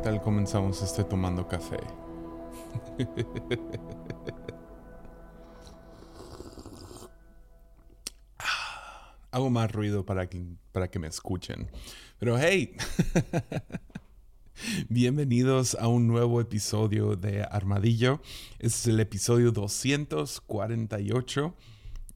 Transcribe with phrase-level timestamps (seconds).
[0.00, 1.76] ¿Qué tal comenzamos este tomando café?
[9.30, 11.70] Hago más ruido para que, para que me escuchen.
[12.18, 12.74] Pero hey,
[14.88, 18.22] bienvenidos a un nuevo episodio de Armadillo.
[18.52, 21.54] Este es el episodio 248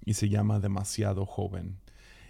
[0.06, 1.76] y se llama Demasiado Joven.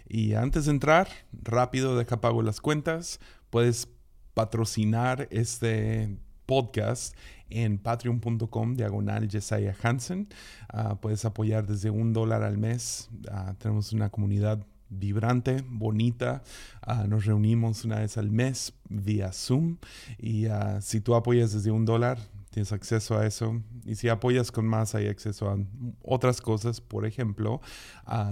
[0.05, 3.21] Y antes de entrar, rápido, deja pago las cuentas.
[3.49, 3.87] Puedes
[4.35, 7.15] patrocinar este podcast
[7.49, 10.27] en patreon.com diagonal Jesiah Hansen.
[10.69, 13.09] Ah, puedes apoyar desde un dólar al mes.
[13.31, 16.43] Ah, tenemos una comunidad vibrante, bonita.
[16.81, 19.77] Ah, nos reunimos una vez al mes vía Zoom.
[20.19, 20.47] Y
[20.81, 22.19] si tú apoyas desde un dólar,
[22.51, 23.61] tienes acceso a eso.
[23.85, 25.57] Y si apoyas con más, hay acceso a
[26.03, 26.81] otras cosas.
[26.81, 27.61] Por ejemplo,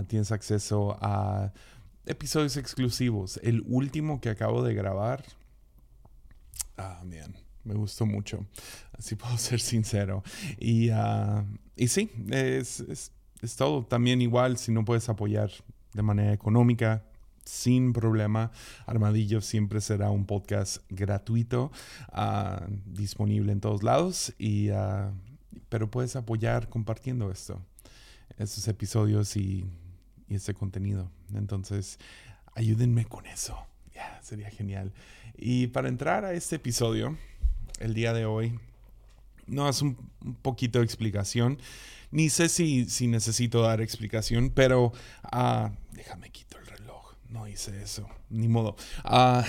[0.08, 1.54] tienes acceso a
[2.06, 3.40] episodios exclusivos.
[3.42, 5.24] El último que acabo de grabar.
[6.78, 7.36] Ah, bien.
[7.64, 8.46] Me gustó mucho.
[8.98, 10.24] Así puedo ser sincero.
[10.60, 13.86] Y, uh, y sí, es, es, es todo.
[13.86, 15.50] También igual, si no puedes apoyar
[15.94, 17.06] de manera económica,
[17.46, 18.52] sin problema.
[18.86, 21.72] Armadillo siempre será un podcast gratuito,
[22.12, 25.12] uh, disponible en todos lados, y, uh,
[25.70, 27.62] pero puedes apoyar compartiendo esto,
[28.38, 29.66] estos episodios y,
[30.28, 31.10] y este contenido.
[31.34, 32.00] Entonces,
[32.56, 33.58] ayúdenme con eso.
[33.94, 34.92] Yeah, sería genial.
[35.38, 37.18] Y para entrar a este episodio,
[37.80, 38.58] el día de hoy,
[39.48, 39.98] no es un,
[40.42, 41.60] poquito de explicación.
[42.12, 44.94] Ni sé si, si necesito dar explicación, pero
[45.34, 47.16] uh, déjame quito el reloj.
[47.30, 48.76] No hice eso, ni modo.
[49.04, 49.42] Uh,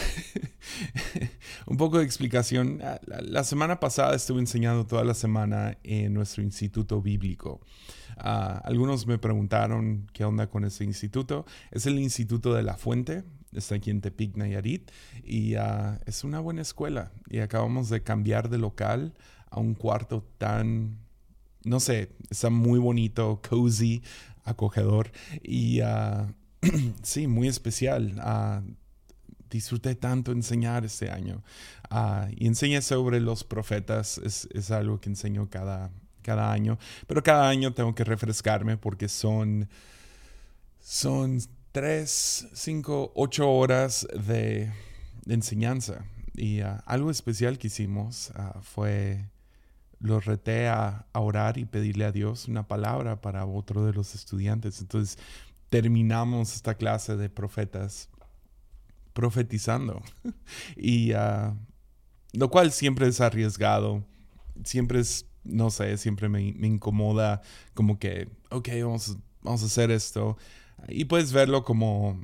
[1.66, 2.78] un poco de explicación.
[2.78, 7.60] La, la, semana pasada estuve enseñando toda la semana en nuestro instituto bíblico.
[8.16, 11.44] Algunos me preguntaron qué onda con ese instituto.
[11.70, 14.90] Es el Instituto de la Fuente, está aquí en Tepic, Nayarit,
[15.24, 17.12] y uh, es una buena escuela.
[17.28, 19.14] Y acabamos de cambiar de local
[19.50, 20.98] a un cuarto tan,
[21.64, 24.02] no sé, está muy bonito, cozy,
[24.44, 25.10] acogedor,
[25.42, 26.26] y uh,
[27.02, 28.20] sí, muy especial.
[29.50, 31.42] disfruté tanto enseñar este año.
[32.36, 35.90] y enseñé sobre los profetas, es, es algo que enseño cada,
[36.24, 39.68] cada año, pero cada año tengo que refrescarme porque son,
[40.80, 41.38] son
[41.74, 44.72] tres, cinco, ocho horas de,
[45.26, 46.04] enseñanza.
[46.32, 49.28] Y uh, algo especial que hicimos uh, fue,
[49.98, 54.80] los reté a, orar y pedirle a Dios una palabra para otro de los estudiantes.
[54.80, 55.18] Entonces
[55.68, 58.08] terminamos esta clase de profetas
[59.12, 60.00] profetizando.
[60.76, 61.58] y uh,
[62.34, 64.04] lo cual siempre es arriesgado,
[64.62, 67.42] siempre es no sé, siempre me, me, incomoda
[67.74, 70.38] como que, ok, vamos, vamos a hacer esto.
[70.88, 72.20] Y puedes verlo como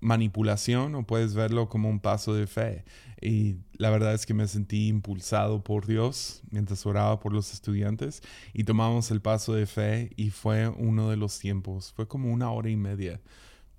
[0.00, 2.84] manipulación o puedes verlo como un paso de fe.
[3.20, 8.22] Y la verdad es que me sentí impulsado por Dios mientras oraba por los estudiantes
[8.52, 12.50] y tomamos el paso de fe y fue uno de los tiempos, fue como una
[12.50, 13.20] hora y media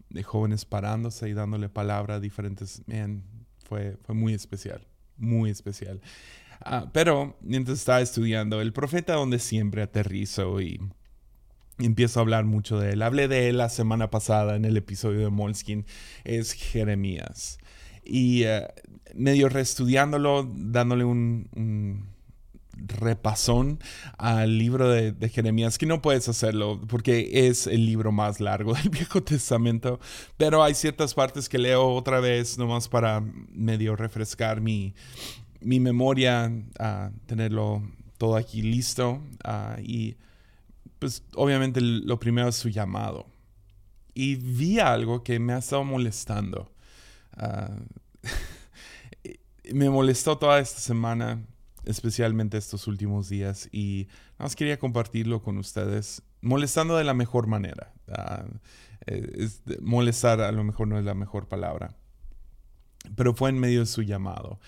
[0.10, 3.24] de jóvenes parándose y dándole palabra a diferentes, man,
[3.64, 6.02] fue, fue muy especial, muy especial.
[6.66, 10.80] Uh, pero mientras estaba estudiando, el profeta donde siempre aterrizo y
[11.80, 13.02] empiezo a hablar mucho de él.
[13.02, 15.86] Hablé de él la semana pasada en el episodio de Moleskin,
[16.24, 17.60] es Jeremías.
[18.04, 18.64] Y uh,
[19.16, 22.16] medio reestudiándolo, dándole un,
[22.80, 23.80] repasón
[24.20, 28.90] al libro de, Jeremías, que no puedes hacerlo porque es el libro más largo del
[28.90, 30.00] Viejo Testamento,
[30.38, 34.94] pero hay ciertas partes que leo otra vez nomás para medio refrescar mi,
[35.60, 37.82] mi memoria, a tenerlo
[38.18, 39.22] todo aquí listo.
[39.44, 40.18] Uh, y
[41.00, 43.28] pues obviamente lo primero es su llamado.
[44.14, 46.72] Y vi algo que me ha estado molestando.
[47.38, 48.20] Uh,
[49.74, 51.46] me molestó toda esta semana,
[51.86, 57.48] especialmente estos últimos días, y nada más quería compartirlo con ustedes, molestando de la mejor
[57.48, 57.94] manera.
[58.08, 58.58] Uh,
[59.06, 61.96] es, molestar a lo mejor no es la mejor palabra,
[63.16, 64.60] pero fue en medio de su llamado.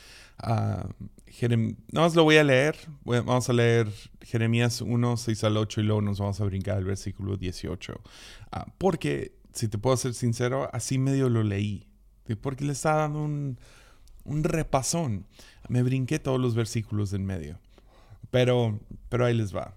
[0.44, 0.89] Uh,
[1.31, 2.75] Jerem no os lo voy a leer.
[3.03, 3.91] Vamos a leer
[4.21, 7.93] Jeremías 1, 6 al 8 y luego nos vamos a brincar al versículo 18.
[7.93, 11.87] Uh, porque, si te puedo ser sincero, así medio lo leí.
[12.41, 13.59] Porque le estaba dando un,
[14.23, 15.25] un repasón.
[15.67, 17.59] Me brinqué todos los versículos en medio.
[18.31, 18.79] Pero,
[19.09, 19.75] pero ahí les va.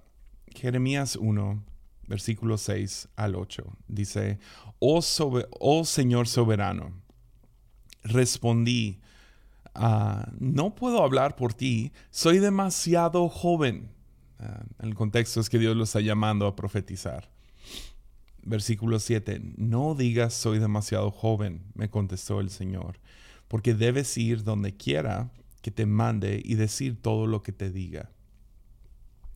[0.54, 1.64] Jeremías 1,
[2.08, 3.64] versículo 6 al 8.
[3.88, 4.38] Dice,
[4.78, 6.92] oh, sober oh Señor soberano,
[8.02, 9.00] respondí
[9.74, 13.90] Uh, no puedo hablar por ti, soy demasiado joven.
[14.38, 17.30] Uh, el contexto es que Dios lo está llamando a profetizar.
[18.44, 22.98] Versículo 7, no digas soy demasiado joven, me contestó el Señor,
[23.48, 25.30] porque debes ir donde quiera
[25.62, 28.10] que te mande y decir todo lo que te diga.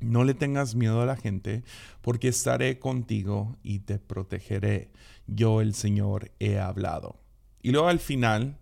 [0.00, 1.62] No le tengas miedo a la gente,
[2.02, 4.90] porque estaré contigo y te protegeré.
[5.26, 7.18] Yo el Señor he hablado.
[7.66, 8.60] Y luego al final,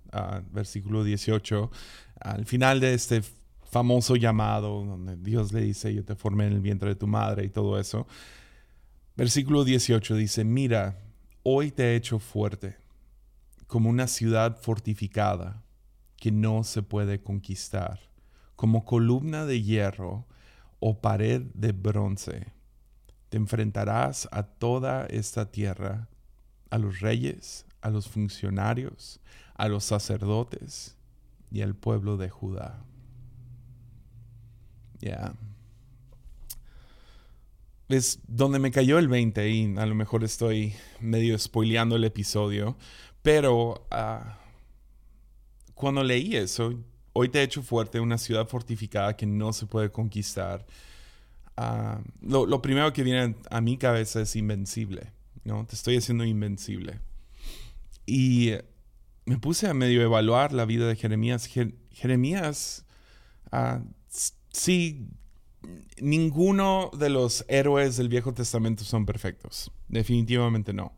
[0.51, 1.71] versículo 18,
[2.23, 3.23] al final de este
[3.63, 7.45] famoso llamado, donde Dios le dice, yo te formé en el vientre de tu madre
[7.45, 8.07] y todo eso,
[9.15, 11.03] versículo 18 dice, mira,
[11.43, 12.79] hoy te he hecho fuerte,
[13.67, 15.63] como una ciudad fortificada
[16.17, 18.01] que no se puede conquistar,
[18.57, 20.27] como columna de hierro
[20.81, 22.47] o pared de bronce.
[23.29, 26.09] Te enfrentarás a toda esta tierra,
[26.71, 29.21] a los reyes, a los funcionarios,
[29.55, 30.97] a los sacerdotes
[31.51, 32.83] y al pueblo de Judá.
[35.01, 35.35] Ya.
[37.91, 42.77] Es donde me cayó el 20 y a lo mejor estoy medio spoileando el episodio,
[43.23, 44.39] pero ah,
[45.75, 46.73] cuando leí eso,
[47.13, 50.65] hoy te he hecho fuerte una ciudad fortificada que no se puede conquistar.
[51.59, 55.13] Ah, lo, lo, primero que viene a mi cabeza es invencible,
[55.45, 55.67] ¿no?
[55.67, 56.99] Te estoy haciendo invencible.
[58.07, 58.53] Y
[59.25, 61.49] me puse a medio evaluar la vida de Jeremías.
[61.91, 62.85] Jeremías,
[63.53, 63.81] uh,
[64.51, 65.09] sí,
[66.01, 69.71] ninguno de los héroes del Viejo Testamento son perfectos.
[69.89, 70.93] Definitivamente no.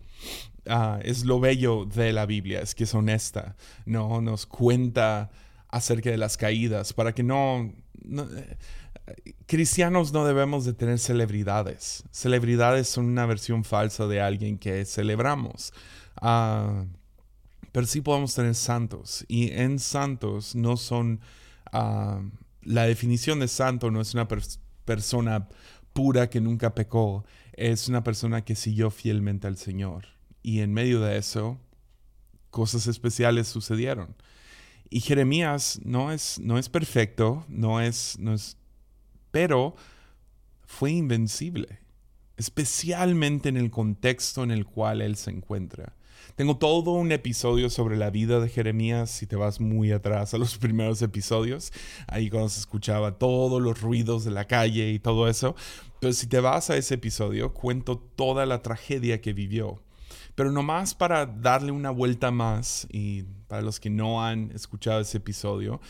[0.67, 5.31] Ah, es lo bello de la Biblia, es que es honesta, no nos cuenta
[5.69, 7.73] acerca de las caídas, para que no,
[8.11, 8.57] eh,
[9.47, 12.03] cristianos no debemos de tener celebridades.
[12.11, 15.73] Celebridades son una versión falsa de alguien que celebramos.
[16.17, 16.87] Ah,
[17.77, 19.23] pero sí podemos tener santos.
[19.29, 21.21] Y en santos no son...
[21.71, 22.23] Ah,
[22.63, 24.27] la definición de santo no es una
[24.87, 25.47] persona
[25.93, 30.07] pura que nunca pecó, es una persona que siguió fielmente al Señor.
[30.43, 31.61] Y en medio de eso,
[32.49, 34.17] cosas especiales sucedieron.
[34.89, 38.57] Y Jeremías no es, no es perfecto, no es, no es,
[39.31, 39.77] pero
[40.65, 41.81] fue invencible,
[42.39, 45.95] especialmente en el contexto en el cual él se encuentra.
[46.37, 50.39] Tengo todo un episodio sobre la vida de Jeremías, si te vas muy atrás a
[50.39, 51.73] los primeros episodios,
[52.09, 55.57] ahí cuando se escuchaba todos los ruidos de la calle y todo eso.
[55.99, 59.83] Pero si te vas a ese episodio, cuento toda la tragedia que vivió.
[60.35, 65.17] Pero nomás para darle una vuelta más, y para los que no han escuchado ese
[65.17, 65.81] episodio,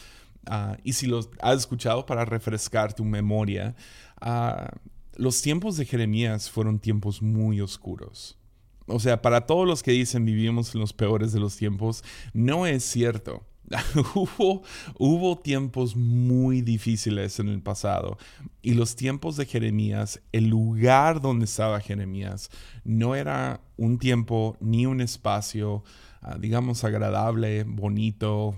[0.47, 3.75] ah, y si los has escuchado para refrescar tu memoria,
[4.21, 4.71] ah,
[5.17, 8.39] los tiempos de Jeremías fueron tiempos muy oscuros.
[8.87, 12.67] O sea, para todos los que dicen vivimos en los peores de los tiempos, no
[12.67, 13.45] es cierto.
[14.15, 18.17] hubo, tiempos muy difíciles en el pasado
[18.63, 22.49] y los tiempos de Jeremías, el lugar donde estaba Jeremías,
[22.85, 25.83] no era un tiempo ni un espacio,
[26.23, 28.55] ah, digamos, agradable, bonito,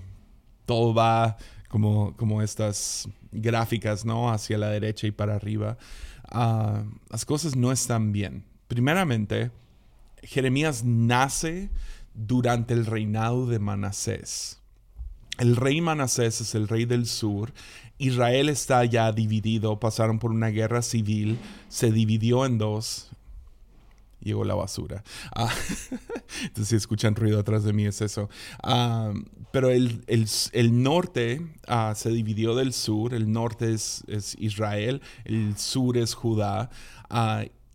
[0.67, 1.39] todo va
[1.69, 4.31] como, como estas gráficas, ¿no?
[4.31, 5.79] Hacia la derecha y para arriba.
[6.31, 8.45] Ah, las cosas no están bien.
[8.67, 9.51] Primeramente,
[10.29, 11.71] Jeremías nace
[12.13, 14.61] durante el reinado de Manasés.
[15.39, 17.55] El rey Manasés es el rey del sur.
[17.97, 23.09] Israel está ya dividido, pasaron por una guerra civil, se dividió en dos.
[24.21, 25.03] Llegó la basura.
[25.35, 25.51] Ah,
[26.43, 28.29] entonces, si escuchan ruido atrás de mí, es eso.
[28.63, 29.15] Ah,
[29.51, 30.03] pero el,
[30.83, 33.15] norte ah, se dividió del sur.
[33.15, 36.69] El norte es, es Israel, el sur es Judá.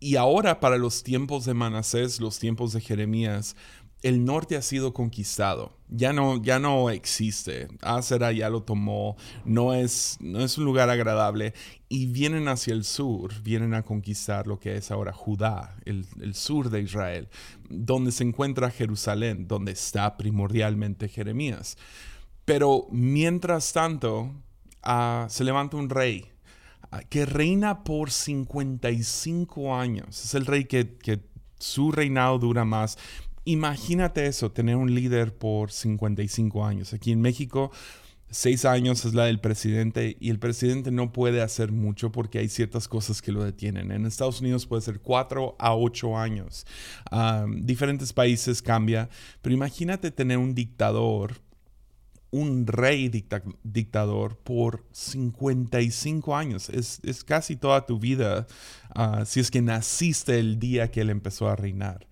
[0.04, 3.56] Y ahora para los tiempos de Manasés, los tiempos de Jeremías,
[4.02, 5.78] el norte ha sido conquistado.
[5.88, 7.68] Ya no, ya no existe.
[7.80, 9.16] Asera ya lo tomó.
[9.46, 11.54] No es, no es un lugar agradable.
[11.88, 16.68] Y vienen hacia el sur, vienen a conquistar lo que es ahora Judá, el, sur
[16.68, 17.30] de Israel,
[17.70, 21.78] donde se encuentra Jerusalén, donde está primordialmente Jeremías.
[22.44, 24.34] Pero mientras tanto,
[24.82, 26.33] ah, se levanta un rey
[27.02, 30.24] que reina por 55 años.
[30.24, 31.20] Es el rey que,
[31.58, 32.98] su reinado dura más.
[33.44, 36.92] Imagínate eso, tener un líder por 55 años.
[36.92, 37.70] Aquí en México,
[38.30, 42.48] seis años es la del presidente y el presidente no puede hacer mucho porque hay
[42.48, 43.92] ciertas cosas que lo detienen.
[43.92, 46.66] En Estados Unidos puede ser cuatro a ocho años.
[47.56, 49.08] diferentes países cambia,
[49.40, 51.40] pero imagínate tener un dictador
[52.34, 53.08] un rey
[53.62, 56.68] dictador por 55 años.
[56.68, 58.48] Es, casi toda tu vida
[58.92, 62.08] ah, si es que naciste el día que él empezó a reinar.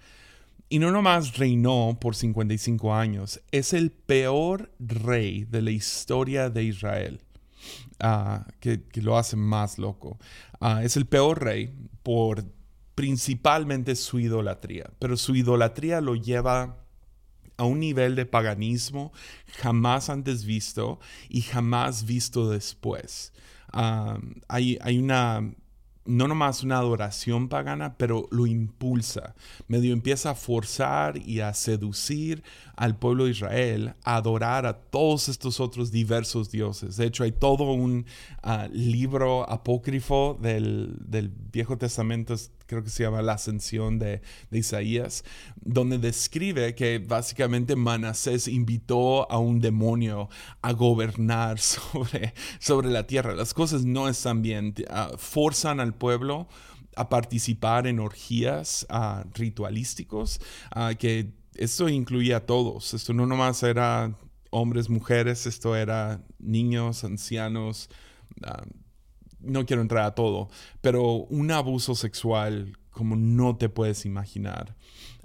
[0.69, 6.65] Y no nomás reinó por 55 años, es el peor rey de la historia de
[6.65, 7.21] Israel,
[7.99, 10.19] ah, que, lo hace más loco.
[10.61, 11.75] Ah, es el peor rey
[12.05, 12.45] por
[12.95, 16.82] principalmente su idolatría, pero su idolatría lo lleva
[17.57, 19.13] a un nivel de paganismo
[19.59, 23.33] jamás antes visto y jamás visto después.
[24.49, 25.43] Hay, hay una
[26.05, 29.35] no nomás una adoración pagana, pero lo impulsa.
[29.69, 32.43] Medio empieza a forzar y a seducir
[32.77, 36.97] al pueblo de Israel a adorar a todos estos otros diversos dioses.
[36.97, 38.07] De hecho, hay todo un
[38.43, 42.35] ah, libro apócrifo del, del, Viejo Testamento,
[42.73, 45.25] creo que se llama La Ascensión de, de, Isaías,
[45.57, 50.31] donde describe que básicamente Manasés invitó a un demonio
[50.63, 53.35] a gobernar sobre, sobre la tierra.
[53.35, 56.49] Las cosas no están bien, uh, forzan al pueblo
[56.97, 60.41] a participar en orgías uh, ritualísticos
[60.75, 62.95] uh, que esto incluía a todos.
[62.95, 64.17] Esto no nomás era
[64.49, 67.91] hombres, mujeres, esto era niños, ancianos.
[69.43, 70.49] No quiero entrar a todo,
[70.81, 74.77] pero un abuso sexual como no te puedes imaginar.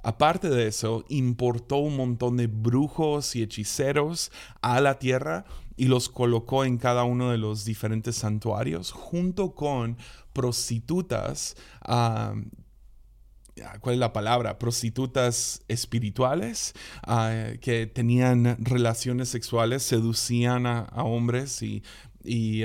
[0.03, 4.31] Aparte de eso, importó un montón de brujos y hechiceros
[4.61, 5.45] a la tierra
[5.75, 9.97] y los colocó en cada uno de los diferentes santuarios junto con
[10.33, 11.55] prostitutas
[11.87, 12.39] uh,
[13.81, 14.59] ¿cuál es la palabra?
[14.59, 21.83] Prostitutas espirituales ah, que tenían relaciones sexuales, seducían a, hombres y,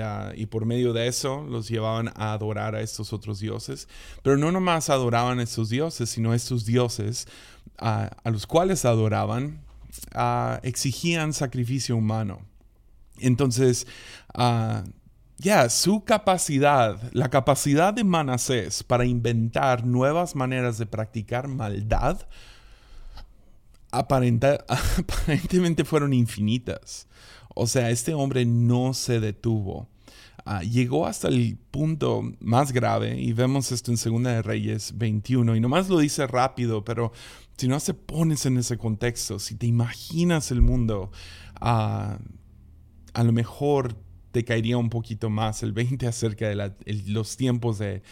[0.01, 3.89] ah, y, por medio de eso los llevaban a adorar a estos otros dioses.
[4.23, 7.27] Pero no nomás adoraban a estos dioses, sino estos dioses
[7.79, 9.63] ah, a los cuales adoraban,
[10.63, 12.41] exigían sacrificio humano.
[13.19, 13.87] Entonces,
[15.43, 22.27] ya, su capacidad, la capacidad de Manasés para inventar nuevas maneras de practicar maldad,
[23.93, 27.07] aparentemente fueron infinitas.
[27.55, 29.89] O sea, este hombre no se detuvo.
[30.45, 35.55] Ah, llegó hasta el punto más grave, y vemos esto en Segunda de Reyes 21,
[35.55, 37.13] y nomás lo dice rápido, pero
[37.57, 41.13] si no se pones en ese contexto, si te imaginas el mundo,
[41.61, 42.19] ah,
[43.15, 43.95] a lo mejor
[44.33, 46.73] te caería un poquito más el 20 acerca de
[47.07, 48.03] los tiempos de,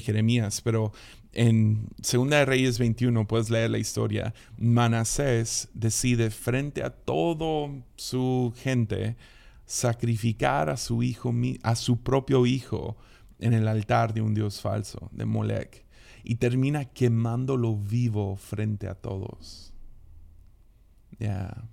[0.00, 0.92] Jeremías, pero
[1.32, 4.34] en Segunda de Reyes 21 puedes leer la historia.
[4.58, 9.16] Manasés decide frente a todo su gente
[9.64, 12.96] sacrificar a su hijo, a su propio hijo
[13.38, 15.84] en el altar de un dios falso, de Molech,
[16.22, 19.72] y termina quemándolo vivo frente a todos.
[21.18, 21.64] Ya.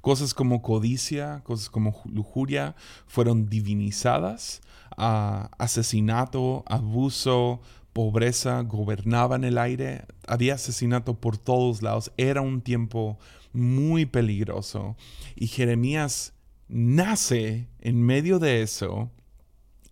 [0.00, 2.74] Cosas como codicia, cosas como lujuria
[3.06, 4.60] fueron divinizadas.
[4.96, 7.60] Ah, asesinato, abuso,
[7.98, 10.04] pobreza gobernaban el aire.
[10.28, 12.12] Había asesinato por todos lados.
[12.16, 13.18] Era un tiempo
[13.52, 14.96] muy peligroso.
[15.34, 16.32] Y Jeremías
[16.68, 19.10] nace en medio de eso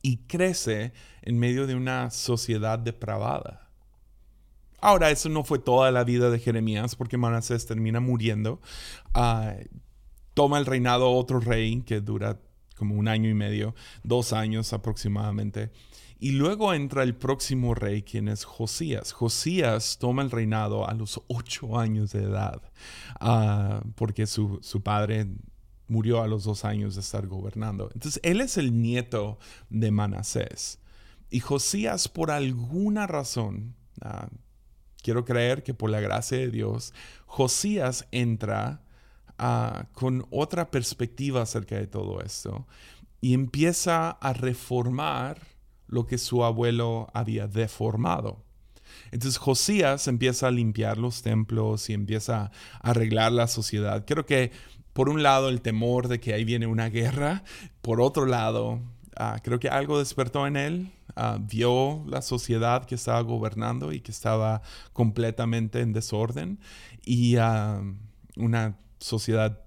[0.02, 3.68] y crece en medio de una sociedad depravada.
[4.80, 8.60] Ahora, eso no fue toda la vida de Jeremías, porque Manasés termina muriendo.
[9.14, 9.56] Ah,
[10.32, 12.38] toma el reinado otro rey que dura
[12.76, 15.72] como un año y medio, dos años aproximadamente.
[16.18, 19.12] Y luego entra el próximo rey, quien es Josías.
[19.12, 22.62] Josías toma el reinado a los ocho años de edad,
[23.20, 25.26] ah, porque su, padre
[25.88, 27.90] murió a los dos años de estar gobernando.
[27.92, 30.78] Entonces, él es el nieto de Manasés.
[31.28, 34.28] Y Josías, por alguna razón, ah,
[35.02, 36.94] quiero creer que por la gracia de Dios,
[37.26, 38.82] Josías entra
[39.92, 42.66] con otra perspectiva acerca de todo esto
[43.20, 45.55] y empieza a reformar
[45.88, 48.45] lo que su abuelo había deformado.
[49.11, 52.50] Entonces Josías empieza a limpiar los templos y empieza a
[52.90, 54.05] arreglar la sociedad.
[54.07, 54.52] Creo que
[54.93, 57.45] por un lado el temor de que ahí viene una guerra,
[57.83, 58.81] por otro lado
[59.16, 64.00] ah, creo que algo despertó en él, ah, vio la sociedad que estaba gobernando y
[64.00, 64.62] que estaba
[64.93, 66.61] completamente en desorden
[67.05, 67.83] y ah,
[68.37, 69.61] una sociedad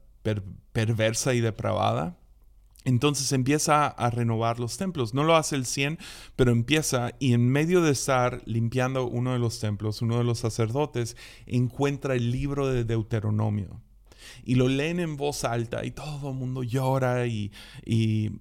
[0.72, 2.19] perversa y depravada.
[2.86, 5.14] Entonces empieza a renovar los templos.
[5.14, 6.00] No lo hace el 100,
[6.36, 10.40] pero empieza y en medio de estar limpiando uno de los templos, uno de los
[10.40, 13.82] sacerdotes encuentra el libro de Deuteronomio.
[14.44, 17.28] Y lo leen en voz alta y todo el mundo llora.
[17.28, 17.52] Y,
[17.86, 18.32] y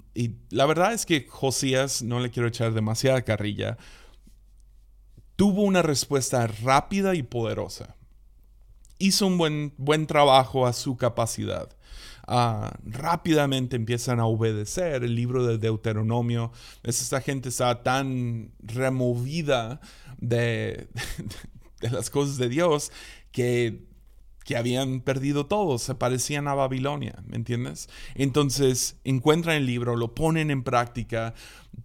[0.50, 3.76] la verdad es que Josías, no le quiero echar demasiada carrilla,
[5.37, 7.99] tuvo una respuesta rápida y poderosa
[8.99, 11.71] hizo un buen, buen trabajo a su capacidad.
[12.31, 16.53] Ah, rápidamente empiezan a obedecer el libro de Deuteronomio.
[16.83, 19.81] Esta gente está tan removida
[20.19, 20.89] de,
[21.81, 22.93] de, las cosas de Dios
[23.33, 23.87] que,
[24.45, 27.89] que habían perdido todo, se parecían a Babilonia, ¿me entiendes?
[28.15, 31.33] Entonces encuentran el libro, lo ponen en práctica,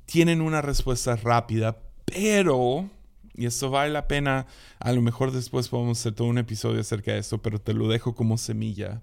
[0.06, 2.90] tienen una respuesta rápida, pero
[3.36, 4.46] y esto vale la pena,
[4.80, 7.88] a lo mejor después podemos hacer todo un episodio acerca de esto, pero te lo
[7.88, 9.02] dejo como semilla.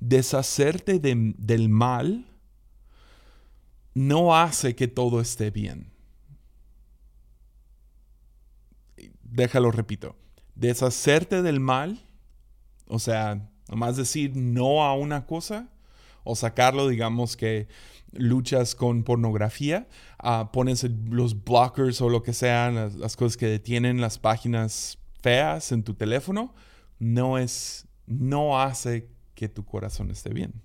[0.00, 2.26] Deshacerte del mal
[3.94, 5.90] no hace que todo esté bien.
[9.22, 10.16] Déjalo, repito.
[10.54, 12.00] Deshacerte del mal,
[12.86, 15.68] o sea, nomás decir no a una cosa,
[16.22, 17.68] o sacarlo, digamos que
[18.12, 19.88] luchas con pornografía,
[20.22, 25.72] uh, pones los blockers o lo que sean, las, cosas que detienen las páginas feas
[25.72, 26.54] en tu teléfono,
[26.98, 30.62] no es, no hace que tu corazón esté bien.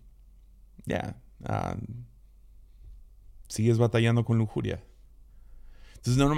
[0.86, 1.76] Ya, ah,
[3.48, 4.84] sigues batallando con lujuria.
[5.96, 6.34] Entonces, no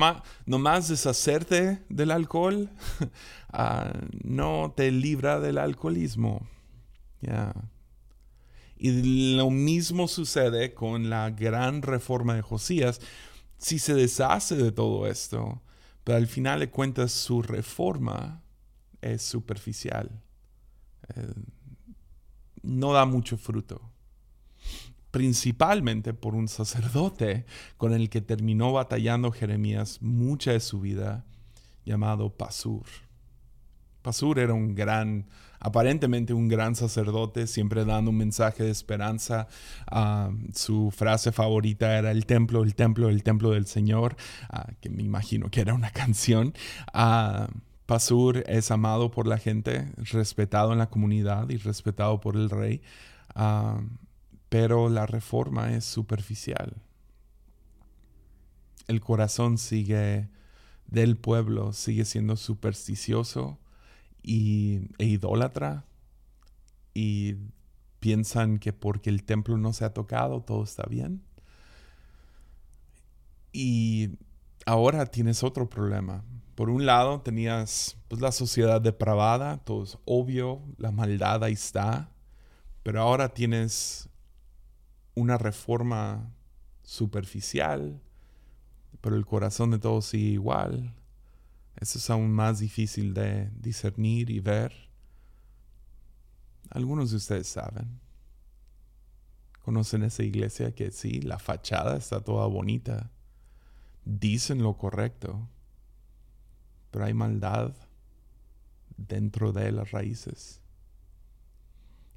[0.47, 2.71] nomás, deshacerte del alcohol
[3.53, 6.47] ah, no te libra del alcoholismo.
[7.21, 7.53] Ya.
[8.75, 12.99] Y lo mismo sucede con la gran reforma de Josías.
[13.57, 15.61] Si se deshace de todo esto,
[16.03, 18.41] pero al final de cuentas su reforma
[19.01, 20.09] es superficial.
[21.15, 21.33] Eh,
[22.63, 23.81] no da mucho fruto.
[25.11, 27.45] Principalmente por un sacerdote
[27.77, 31.25] con el que terminó batallando Jeremías mucha de su vida,
[31.85, 32.85] llamado Pasur.
[34.01, 35.27] Pasur era un gran
[35.61, 39.47] aparentemente un gran sacerdote, siempre dando un mensaje de esperanza.
[39.89, 44.17] Ah, su frase favorita era el templo, el templo, el templo del Señor,
[44.49, 46.53] ah, que me imagino que era una canción.
[46.93, 47.47] Uh,
[47.91, 52.81] Pasur es amado por la gente, respetado en la comunidad y respetado por el rey,
[54.47, 56.77] pero la reforma es superficial.
[58.87, 60.29] El corazón sigue
[60.87, 63.59] del pueblo sigue siendo supersticioso
[64.23, 65.83] y, e idólatra
[66.93, 67.35] y
[67.99, 71.23] piensan que porque el templo no se ha tocado todo está bien.
[73.51, 74.11] Y
[74.65, 76.23] ahora tienes otro problema.
[76.55, 82.11] Por un lado tenías pues, la sociedad depravada, todo es obvio, la maldad ahí está,
[82.83, 84.09] pero ahora tienes
[85.15, 86.33] una reforma
[86.83, 88.01] superficial,
[89.01, 90.93] pero el corazón de todos sigue igual.
[91.77, 94.73] Eso es aún más difícil de discernir y ver.
[96.69, 97.99] Algunos de ustedes saben.
[99.63, 103.11] Conocen esa iglesia que sí, la fachada está toda bonita.
[104.05, 105.47] Dicen lo correcto.
[106.91, 107.73] Pero hay maldad
[108.97, 110.61] dentro de las raíces.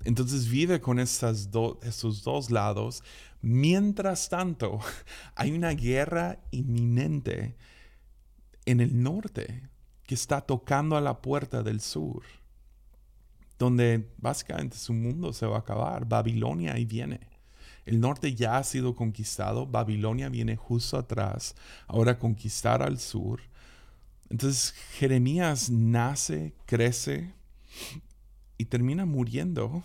[0.05, 1.49] Entonces vive con estas
[1.83, 3.03] esos dos lados.
[3.41, 4.81] Mientras tanto,
[5.35, 7.57] hay una guerra inminente
[8.67, 9.69] en el norte
[10.07, 12.23] que está tocando a la puerta del sur,
[13.59, 16.07] donde básicamente su mundo se va a acabar.
[16.07, 17.21] Babilonia ahí viene.
[17.87, 21.55] El norte ya ha sido conquistado, Babilonia viene justo atrás,
[21.87, 23.41] ahora conquistar al sur.
[24.31, 27.35] Entonces Jeremías nace, crece
[28.59, 29.85] y termina muriendo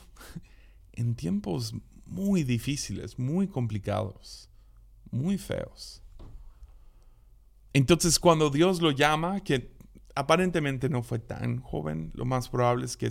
[0.93, 1.75] en tiempos
[2.05, 4.49] muy difíciles, muy complicados,
[5.11, 6.01] muy feos.
[7.73, 9.71] Entonces cuando Dios lo llama, que
[10.15, 13.09] aparentemente no fue tan joven, lo más probable es que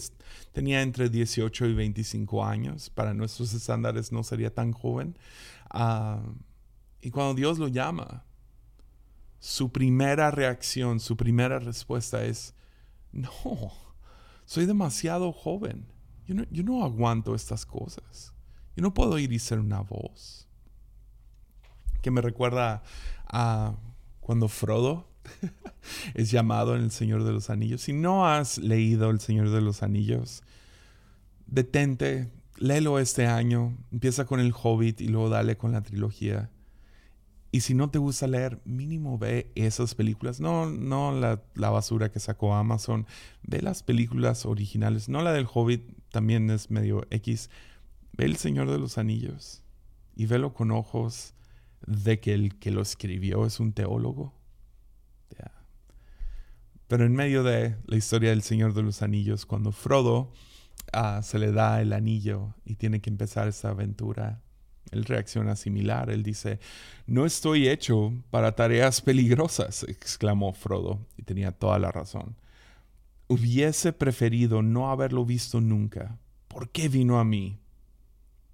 [0.53, 5.17] tenía entre 18 y 25 años, para nuestros estándares no sería tan joven,
[5.71, 6.23] ah,
[7.01, 8.25] y cuando Dios lo llama,
[9.41, 12.55] su primera reacción, su primera respuesta es,
[13.13, 13.31] no,
[14.45, 15.87] soy demasiado joven,
[16.27, 18.33] yo no, yo no aguanto estas cosas,
[18.77, 20.47] yo no puedo ir y ser una voz.
[22.03, 22.83] Que me recuerda
[23.27, 23.75] a
[24.21, 25.09] cuando Frodo
[26.15, 27.83] es llamado en El Señor de los Anillos.
[27.83, 30.43] Si no has leído El Señor de los Anillos,
[31.47, 36.51] detente, léelo este año, empieza con El Hobbit y luego dale con la trilogía.
[37.51, 40.41] Y si no te gusta leer, mínimo ve esas películas.
[40.41, 43.07] No, no la, basura que sacó Amazon.
[43.43, 45.09] Ve las películas originales.
[45.09, 47.49] No la del Hobbit, también es medio X.
[48.13, 49.63] Ve El Señor de los Anillos.
[50.15, 51.35] Y velo con ojos
[51.87, 54.39] de que el que lo escribió es un teólogo.
[56.89, 60.33] Pero en medio de la historia del Señor de los Anillos, cuando Frodo
[60.95, 64.41] ah, se le da el anillo y tiene que empezar esa aventura,
[64.91, 66.11] él reacciona similar.
[66.11, 66.59] Él dice,
[67.07, 72.37] no estoy hecho para tareas peligrosas, exclamó Frodo, y tenía toda la razón.
[73.29, 76.19] Hubiese preferido no haberlo visto nunca.
[76.49, 77.59] ¿Por qué vino a mí?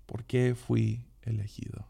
[0.07, 1.87] ¿Por qué fui elegido?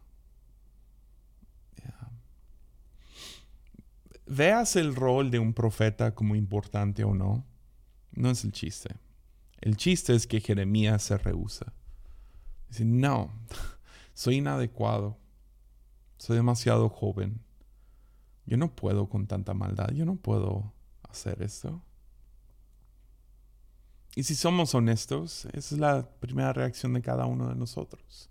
[4.26, 7.44] veas el rol de un profeta como importante o no,
[8.12, 8.96] no es el chiste.
[9.60, 11.72] El chiste es que Jeremías se rehúsa.
[12.68, 13.32] Dice, no,
[14.14, 15.18] soy inadecuado,
[16.16, 17.40] soy demasiado joven,
[18.46, 20.72] yo no puedo con tanta maldad, yo no puedo
[21.02, 21.82] hacer esto?
[24.16, 28.30] Y si somos honestos, esa es la primera reacción de cada uno de nosotros.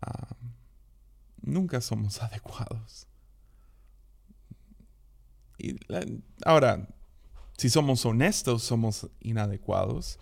[0.00, 0.36] Ah,
[1.42, 3.06] nunca somos adecuados.
[5.58, 5.76] Y
[6.44, 6.88] ahora,
[7.56, 10.18] si somos honestos, somos inadecuados.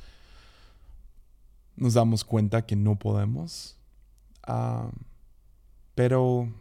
[1.77, 3.77] Nos damos cuenta que no podemos.
[4.45, 4.91] Ah,
[5.95, 6.53] pero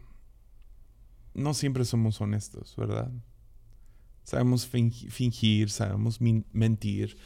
[1.34, 3.10] no siempre somos honestos, ¿verdad?
[4.24, 7.16] Sabemos fingir, sabemos mentir,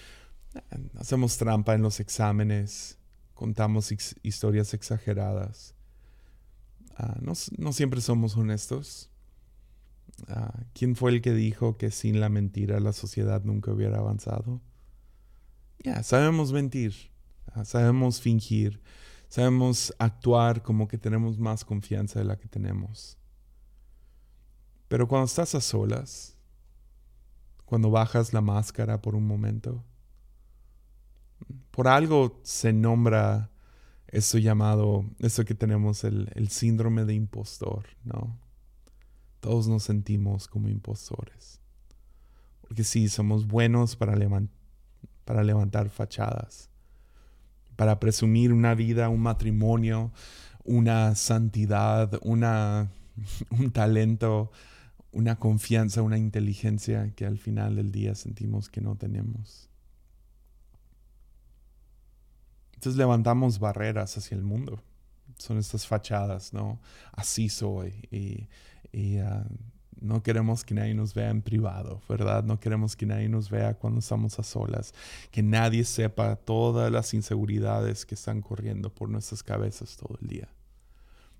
[0.96, 2.98] hacemos trampa en los exámenes,
[3.34, 3.92] contamos
[4.22, 5.74] historias exageradas.
[6.96, 9.10] Ah, no, siempre somos honestos.
[10.28, 14.62] Ah, ¿Quién fue el que dijo que sin la mentira la sociedad nunca hubiera avanzado?
[15.84, 16.94] Ya, sabemos mentir,
[17.52, 18.80] ah, sabemos fingir,
[19.28, 23.18] sabemos actuar como que tenemos más confianza de la que tenemos.
[24.88, 26.36] Pero cuando estás a solas,
[27.64, 29.84] cuando bajas la máscara por un momento,
[31.70, 33.50] por algo se nombra
[34.08, 38.38] eso llamado, eso que tenemos el, el síndrome de impostor, ¿no?
[39.40, 41.60] Todos nos sentimos como impostores.
[42.60, 44.16] Porque sí, somos buenos para,
[45.24, 46.70] para levantar fachadas,
[47.76, 50.12] para presumir una vida, un matrimonio,
[50.64, 52.90] una santidad, una,
[53.50, 54.50] un talento,
[55.12, 59.70] una confianza, una inteligencia que al final del día sentimos que no tenemos.
[62.74, 64.82] Entonces levantamos barreras hacia el mundo.
[65.38, 66.80] Son estas fachadas, ¿no?
[67.12, 68.48] Así soy.
[68.92, 69.46] Y, ah,
[70.00, 72.44] no queremos que nadie nos vea en privado, ¿verdad?
[72.44, 74.94] No queremos que nadie nos vea cuando estamos a solas.
[75.30, 80.48] Que nadie sepa todas las inseguridades que están corriendo por nuestras cabezas todo el día.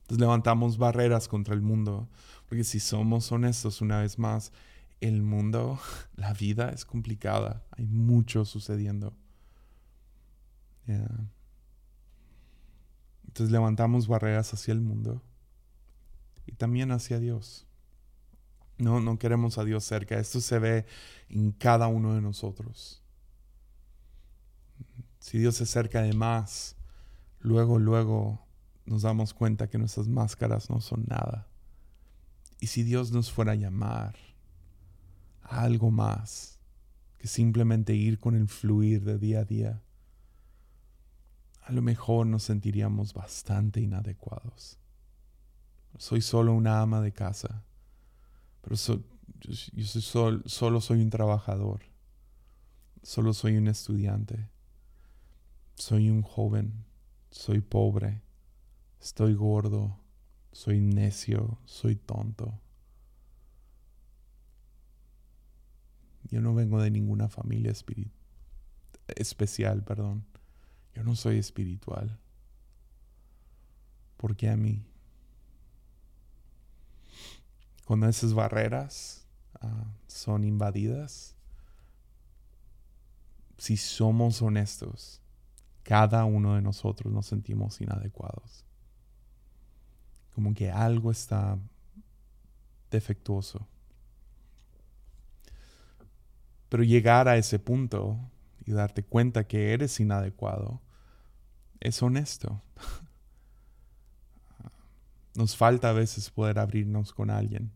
[0.02, 2.08] Entonces levantamos barreras contra el mundo.
[2.48, 4.52] Porque si somos honestos, una vez más,
[5.00, 5.78] el mundo,
[6.16, 7.64] la vida es complicada.
[7.72, 9.14] Hay mucho sucediendo.
[13.26, 15.20] Entonces levantamos barreras hacia el mundo
[16.46, 17.65] y también hacia Dios.
[18.78, 20.18] No, no queremos a Dios cerca.
[20.18, 20.86] Esto se ve
[21.28, 23.02] en cada uno de nosotros.
[25.18, 26.76] Si Dios se acerca de más,
[27.40, 28.46] luego, luego
[28.84, 31.48] nos damos cuenta que nuestras máscaras no son nada.
[32.60, 34.16] Y si Dios nos fuera a llamar
[35.42, 36.58] a algo más
[37.18, 39.82] que simplemente ir con el fluir de día a día,
[41.62, 44.78] a lo mejor nos sentiríamos bastante inadecuados.
[45.98, 47.64] Soy solo una ama de casa,
[48.66, 49.86] pero yo,
[50.46, 51.82] solo soy un trabajador,
[53.00, 54.50] solo soy un estudiante,
[55.76, 56.84] soy un joven,
[57.30, 58.22] soy pobre,
[59.00, 60.00] estoy gordo,
[60.50, 62.60] soy necio, soy tonto.
[66.24, 67.72] Yo no vengo de ninguna familia
[69.06, 70.26] especial, perdón.
[70.92, 72.18] Yo no soy espiritual.
[74.16, 74.84] ¿Por qué a mí?
[77.86, 79.24] Cuando esas barreras
[79.60, 81.36] ah, son invadidas,
[83.56, 85.22] si somos honestos,
[85.84, 88.64] cada uno de nosotros nos sentimos inadecuados.
[90.34, 91.56] Como que algo está
[92.90, 93.64] defectuoso.
[96.68, 98.18] Pero llegar a ese punto
[98.64, 100.80] y darte cuenta que eres inadecuado
[101.78, 102.60] es honesto.
[105.36, 107.70] Nos falta a veces poder abrirnos con alguien,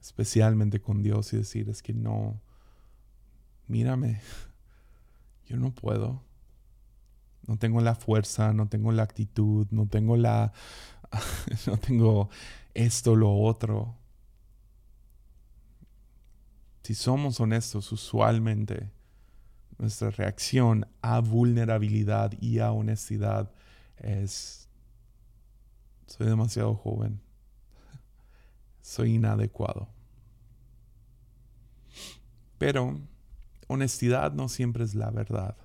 [0.00, 2.40] especialmente con Dios y decir, es que no,
[3.66, 4.20] mírame,
[5.46, 6.22] yo no puedo.
[7.46, 10.52] No tengo la fuerza, no tengo la actitud, no tengo la,
[11.66, 12.28] no tengo
[12.74, 13.96] esto, lo otro.
[16.82, 18.90] Si somos honestos, usualmente
[19.78, 23.50] nuestra reacción a vulnerabilidad y a honestidad
[23.96, 24.68] es,
[26.10, 27.22] soy demasiado joven,
[28.82, 29.88] soy inadecuado.
[32.58, 33.00] Pero
[33.68, 35.56] honestidad no siempre es la verdad.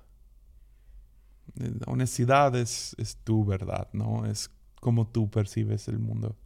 [1.86, 4.24] Honestidad es, es tu verdad, ¿no?
[4.24, 6.36] Es como tú percibes el mundo.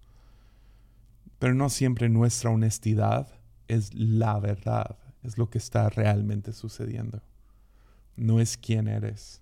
[1.39, 3.29] Pero no siempre nuestra honestidad
[3.69, 7.23] es la verdad, es lo que está realmente sucediendo
[8.21, 9.41] no es quién eres.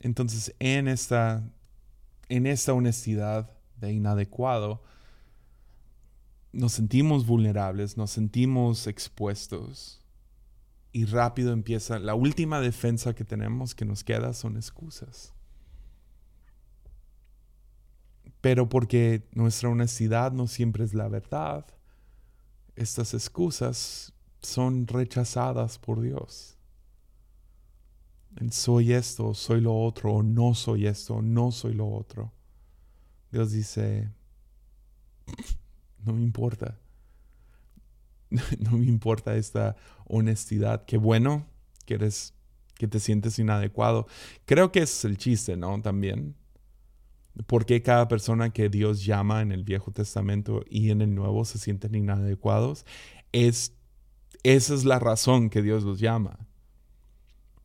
[0.00, 1.42] Entonces, en esta,
[2.28, 4.82] en esta honestidad de inadecuado,
[6.52, 10.02] nos sentimos vulnerables, nos sentimos expuestos
[10.92, 15.32] y rápido empieza, la última defensa que tenemos que nos queda son excusas.
[18.40, 21.66] Pero porque nuestra honestidad no siempre es la verdad,
[22.76, 26.57] estas excusas son rechazadas por Dios.
[28.50, 32.32] Soy esto, soy lo otro, no soy esto, no soy lo otro.
[33.30, 34.10] Dios dice,
[36.04, 36.78] no me importa.
[38.60, 40.84] No me importa esta honestidad.
[40.84, 41.46] Qué bueno
[41.86, 42.34] que eres,
[42.74, 44.06] que te sientes inadecuado.
[44.44, 45.80] Creo que es el chiste, ¿no?
[45.80, 46.36] También.
[47.46, 51.58] Porque cada persona que Dios llama en el Viejo Testamento y en el Nuevo se
[51.58, 52.84] sienten inadecuados?
[53.32, 53.74] Es,
[54.42, 56.47] esa es la razón que Dios los llama.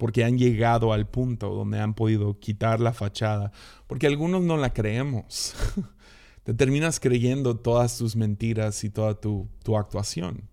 [0.03, 3.53] Porque han llegado al punto donde han podido quitar la fachada.
[3.87, 5.55] Porque algunos no la creemos.
[6.43, 10.49] Te terminas creyendo todas tus mentiras y toda tu, tu actuación.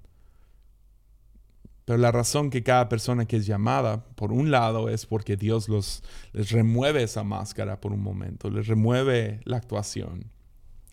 [1.85, 5.69] Pero la razón que cada persona que es llamada, por un lado, es porque Dios
[5.69, 10.31] los, les remueve esa máscara por un momento, les remueve la actuación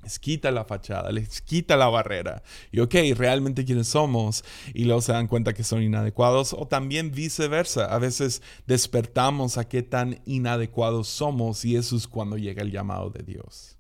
[0.08, 2.42] les quita la fachada, les quita la barrera.
[2.72, 4.46] Y ok, realmente quiénes somos.
[4.74, 6.54] Y luego se dan cuenta que son inadecuados.
[6.54, 7.86] O también viceversa.
[7.94, 13.10] A veces despertamos a qué tan inadecuados somos y eso es cuando llega el llamado
[13.10, 13.78] de Dios.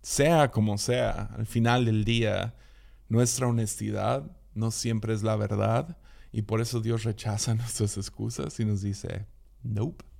[0.00, 2.56] Sea como sea, al final del día,
[3.08, 4.24] nuestra honestidad
[4.54, 5.98] no siempre es la verdad.
[6.32, 9.26] Y por eso Dios rechaza nuestras excusas y nos dice,
[9.62, 10.11] nope.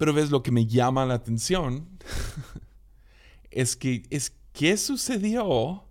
[0.00, 1.86] Pero ves lo que me llama la atención
[3.50, 5.84] es que es qué sucedió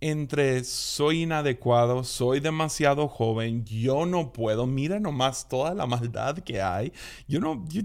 [0.00, 6.60] entre soy inadecuado, soy demasiado joven, yo no puedo, mira nomás toda la maldad que
[6.60, 6.92] hay.
[7.28, 7.82] Yo no, yo,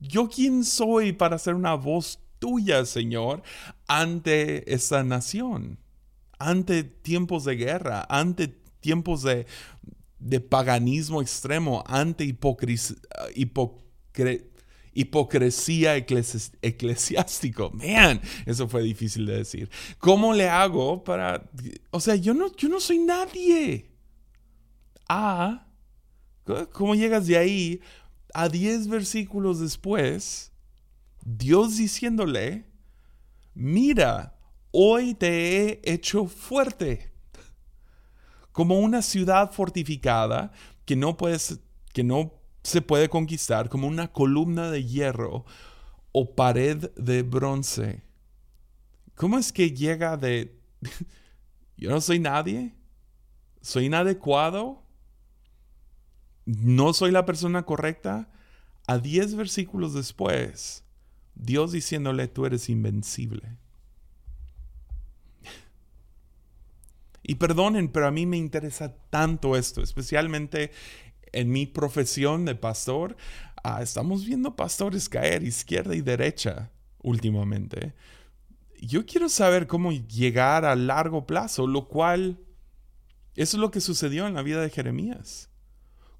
[0.00, 3.42] yo quién soy para ser una voz tuya, Señor,
[3.88, 5.80] ante esa nación,
[6.38, 8.48] ante tiempos de guerra, ante
[8.80, 9.46] tiempos de,
[10.18, 12.96] de paganismo extremo, ante hipocresía
[14.98, 17.70] hipocresía eclesiástico.
[17.74, 19.70] Man, eso fue difícil de decir.
[19.98, 21.48] ¿Cómo le hago para...
[21.90, 23.90] O sea, yo no, yo no soy nadie.
[25.08, 25.66] Ah,
[26.72, 27.80] ¿cómo llegas de ahí
[28.34, 30.52] a 10 versículos después?
[31.24, 32.64] Dios diciéndole,
[33.54, 34.36] mira,
[34.70, 37.12] hoy te he hecho fuerte.
[38.52, 40.50] Como una ciudad fortificada
[40.84, 41.60] que no puedes,
[41.92, 45.44] que no se puede conquistar como una columna de hierro
[46.12, 48.02] o pared de bronce.
[49.14, 50.58] ¿Cómo es que llega de...
[51.76, 52.74] yo no soy nadie?
[53.60, 54.82] ¿Soy inadecuado?
[56.44, 58.30] ¿No soy la persona correcta?
[58.86, 60.84] A diez versículos después,
[61.34, 63.56] Dios diciéndole, tú eres invencible.
[67.22, 70.70] Y perdonen, pero a mí me interesa tanto esto, especialmente
[71.32, 73.16] en mi profesión de pastor,
[73.62, 76.70] ah, estamos viendo pastores caer izquierda y derecha
[77.02, 77.94] últimamente.
[78.80, 82.38] Yo quiero saber cómo llegar a largo plazo, lo cual,
[83.34, 85.50] es lo que sucedió en la vida de Jeremías.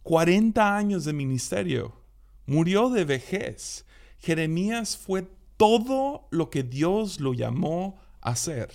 [0.03, 2.01] 40 años de ministerio,
[2.47, 3.85] murió de vejez.
[4.19, 8.71] Jeremías fue todo lo que Dios lo llamó a hacer.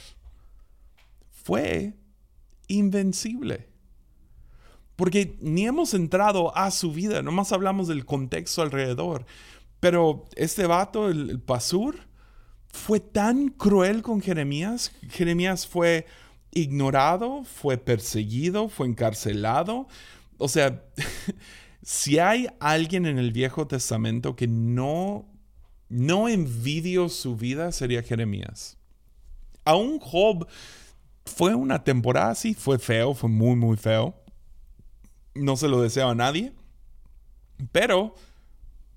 [1.30, 1.94] Fue
[2.68, 3.73] invencible.
[4.96, 9.26] Porque ni hemos entrado a su vida, nomás hablamos del contexto alrededor.
[9.80, 12.08] Pero este vato, el, Pasur,
[12.70, 14.92] fue tan cruel con Jeremías.
[15.10, 16.06] Jeremías fue
[16.52, 19.88] ignorado, fue perseguido, fue encarcelado.
[20.38, 20.84] O sea,
[21.82, 25.26] si hay alguien en el Viejo Testamento que no,
[25.90, 28.78] no envidió su vida, sería Jeremías.
[29.66, 30.48] Aún Job
[31.26, 34.23] fue una temporada así, fue feo, fue muy, muy feo
[35.36, 36.54] no se lo deseaba a nadie,
[37.72, 38.16] pero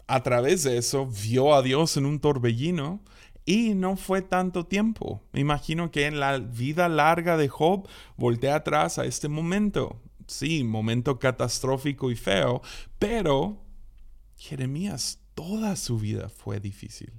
[0.06, 3.02] a través de eso vio a Dios en un torbellino
[3.44, 5.22] y no fue tanto tiempo.
[5.32, 10.00] Me imagino que en la vida larga de Job voltea atrás a este momento.
[10.26, 12.60] Sí, momento catastrófico y feo,
[12.98, 13.64] pero
[14.36, 17.12] Jeremías toda su vida fue difícil.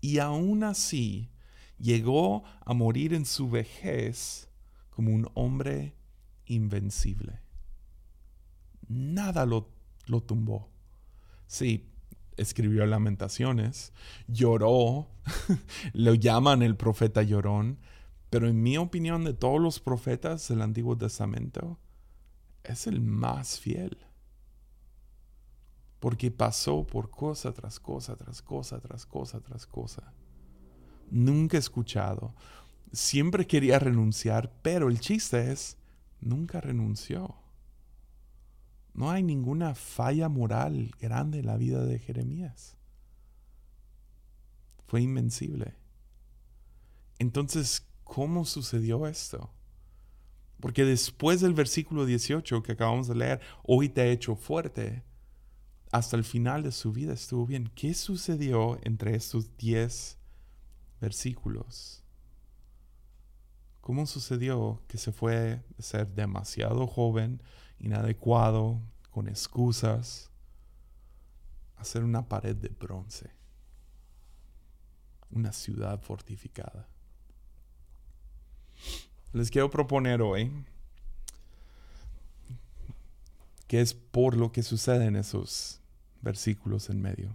[0.00, 1.30] Y aún así
[1.78, 4.48] llegó a morir en su vejez
[4.90, 5.94] como un hombre
[6.46, 7.43] invencible
[8.88, 9.68] nada lo,
[10.06, 10.70] lo tumbó.
[11.46, 11.88] Sí,
[12.36, 13.92] escribió lamentaciones,
[14.26, 15.08] lloró,
[15.92, 17.78] lo llaman el profeta llorón,
[18.30, 21.78] pero en mi opinión de todos los profetas del Antiguo Testamento,
[22.64, 23.98] es el más fiel.
[26.00, 30.12] Porque pasó por cosa tras cosa, tras cosa, tras cosa, tras cosa.
[31.10, 32.34] Nunca escuchado.
[32.92, 35.78] Siempre quería renunciar, pero el chiste es,
[36.20, 37.36] nunca renunció.
[38.94, 42.76] No hay ninguna falla moral grande en la vida de Jeremías.
[44.86, 45.74] fue invencible.
[47.18, 49.50] Entonces, ¿cómo sucedió esto?
[50.60, 55.02] Porque después del versículo 18 que acabamos de leer, hoy te he hecho fuerte,
[55.90, 57.70] hasta el final de su vida estuvo bien.
[57.74, 60.18] ¿Qué sucedió entre estos 10
[61.00, 62.02] versículos?
[63.80, 67.42] ¿Cómo sucedió que se fue de ser demasiado joven,
[67.78, 70.30] inadecuado, con excusas,
[71.76, 73.30] a ser una pared de bronce?
[75.30, 76.88] Una ciudad fortificada.
[79.32, 80.50] Les quiero proponer hoy
[83.66, 85.80] que es por lo que sucede en esos
[86.22, 87.34] versículos en medio.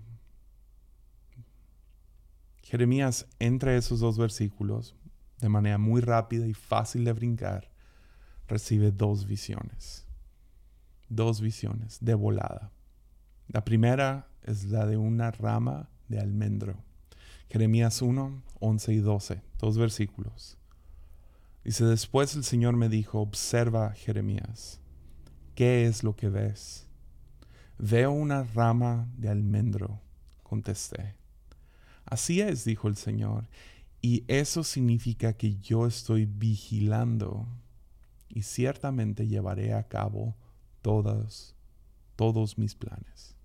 [2.63, 4.95] Jeremías, entre esos dos versículos,
[5.39, 7.71] de manera muy rápida y fácil de brincar,
[8.47, 10.05] recibe dos visiones.
[11.09, 12.71] Dos visiones de volada.
[13.47, 16.83] La primera es la de una rama de almendro.
[17.49, 20.57] Jeremías 1, 11 y 12, dos versículos.
[21.63, 24.79] Dice, después el Señor me dijo, observa Jeremías,
[25.55, 26.87] ¿qué es lo que ves?
[27.77, 29.99] Veo una rama de almendro,
[30.43, 31.15] contesté.
[32.05, 33.49] Así es, dijo el Señor,
[34.01, 37.47] y eso significa que yo estoy vigilando
[38.29, 40.35] y ciertamente llevaré a cabo
[40.81, 41.55] todos,
[42.15, 43.35] todos mis planes.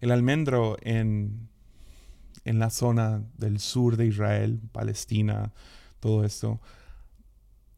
[0.00, 1.48] El almendro en,
[2.44, 5.52] en la zona del sur de Israel, Palestina,
[6.00, 6.60] todo esto,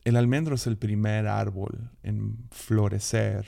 [0.05, 3.47] el almendro es el primer árbol en florecer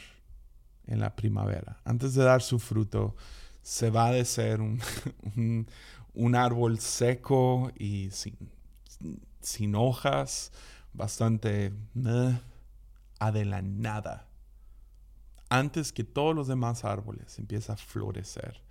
[0.87, 1.81] en la primavera.
[1.85, 3.17] Antes de dar su fruto,
[3.63, 4.61] se va de ser
[5.37, 5.67] un,
[6.15, 8.37] un, árbol seco y sin,
[9.41, 10.53] sin hojas,
[10.93, 11.73] bastante
[13.21, 14.27] adelantada.
[15.49, 18.63] Antes que todos los demás árboles empieza a florecer.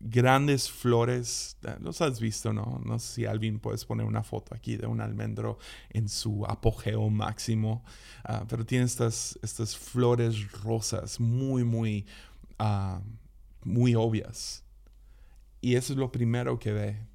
[0.00, 2.80] Grandes flores, eh, los has visto, ¿no?
[2.84, 5.58] No sé si alguien puedes poner una foto aquí de un almendro
[5.90, 7.84] en su apogeo máximo,
[8.24, 12.06] ah, pero tiene estas, estas flores rosas muy, muy
[12.58, 13.00] uh,
[13.64, 14.64] muy obvias.
[15.60, 17.06] Y eso es lo primero que ve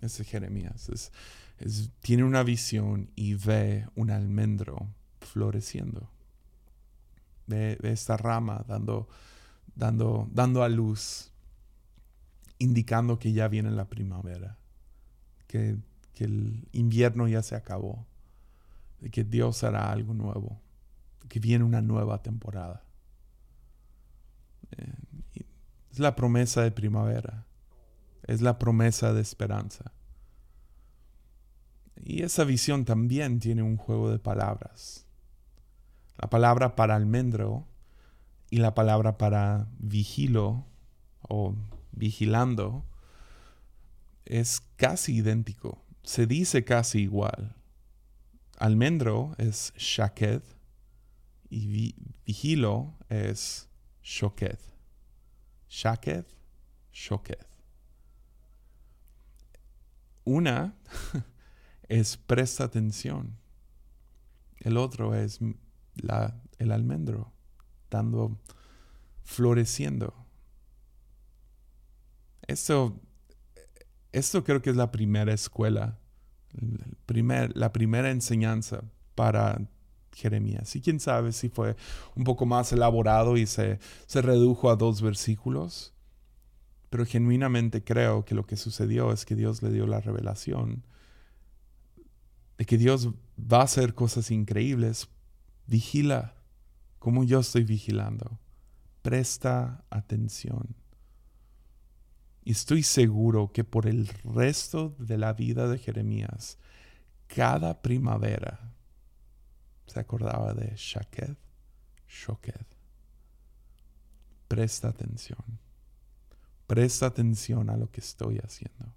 [0.00, 0.88] ese Jeremías.
[0.88, 1.12] Es,
[2.00, 4.88] tiene una visión y ve un almendro
[5.24, 6.08] floreciendo.
[7.46, 9.08] Ve, esta rama dando,
[9.74, 11.32] dando, dando a luz,
[12.58, 14.58] indicando que ya viene la primavera,
[15.46, 15.76] que,
[16.14, 18.06] que el invierno ya se acabó,
[19.00, 20.60] de que Dios hará algo nuevo,
[21.28, 22.84] que viene una nueva temporada.
[24.76, 24.94] Eh,
[25.92, 27.44] es la promesa de primavera.
[28.22, 29.92] Es la promesa de esperanza.
[32.02, 35.06] Y esa visión también tiene un juego de palabras.
[36.22, 37.66] La palabra para almendro
[38.48, 40.64] y la palabra para vigilo
[41.28, 41.56] o
[41.90, 42.86] vigilando
[44.24, 45.84] es casi idéntico.
[46.04, 47.56] Se dice casi igual.
[48.56, 50.42] Almendro es shaked
[51.50, 53.68] y vigilo es
[54.04, 54.60] shoked.
[55.68, 56.28] Shaketh,
[56.92, 57.48] Shoketh.
[60.22, 60.76] Una
[61.88, 63.38] es presta atención.
[64.60, 65.40] El otro es
[65.94, 67.32] la, el almendro,
[67.90, 68.38] dando,
[69.22, 70.14] floreciendo.
[72.46, 73.00] Esto,
[74.12, 75.98] esto creo que es la primera escuela,
[77.06, 79.60] primer, la primera enseñanza para
[80.14, 80.74] Jeremías.
[80.76, 81.76] Y quién sabe si fue
[82.14, 85.94] un poco más elaborado y se, se redujo a dos versículos.
[86.90, 90.84] Pero genuinamente creo que lo que sucedió es que Dios le dio la revelación
[92.58, 93.08] de que Dios
[93.40, 95.08] va a hacer cosas increíbles.
[95.66, 96.34] Vigila
[96.98, 98.38] como yo estoy vigilando.
[99.02, 100.76] Presta atención.
[102.44, 106.58] Y estoy seguro que por el resto de la vida de Jeremías,
[107.26, 108.72] cada primavera,
[109.86, 111.36] se acordaba de Shaked,
[112.08, 112.66] Shoked.
[114.48, 115.42] Presta atención.
[116.66, 118.94] Presta atención a lo que estoy haciendo.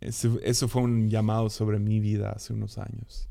[0.00, 3.28] Eso, fue un llamado sobre mi vida hace unos años.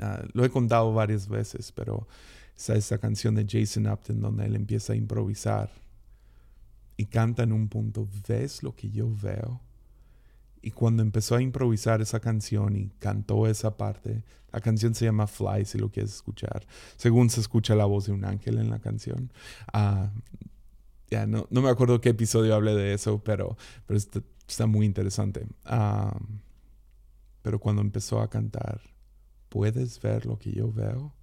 [0.00, 2.06] Ah, lo he contado varias veces, pero
[2.56, 5.70] está esta canción de Jason Upton donde él empieza a improvisar
[6.96, 9.60] y canta en un punto, ¿ves lo que yo veo?
[10.62, 15.26] Y cuando empezó a improvisar esa canción y cantó esa parte, la canción se llama
[15.26, 16.66] Fly, si lo quieres escuchar,
[16.96, 19.30] según se escucha la voz de un ángel en la canción.
[19.72, 20.10] Ah,
[21.10, 24.00] ya no, no, me acuerdo qué episodio hablé de eso, pero, pero
[24.48, 25.46] está, muy interesante.
[25.64, 26.18] Ah,
[27.42, 28.80] pero cuando empezó a cantar,
[29.56, 31.14] ¿puedes ver lo que yo veo?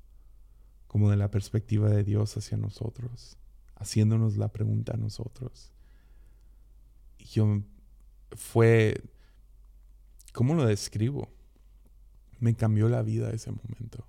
[0.88, 3.38] Como de la perspectiva de Dios hacia nosotros.
[3.76, 5.72] haciéndonos la pregunta a nosotros.
[7.20, 7.62] Y yo
[8.32, 9.04] fue,
[10.32, 11.30] ¿cómo lo describo?
[12.40, 14.08] Me cambió la vida ese momento.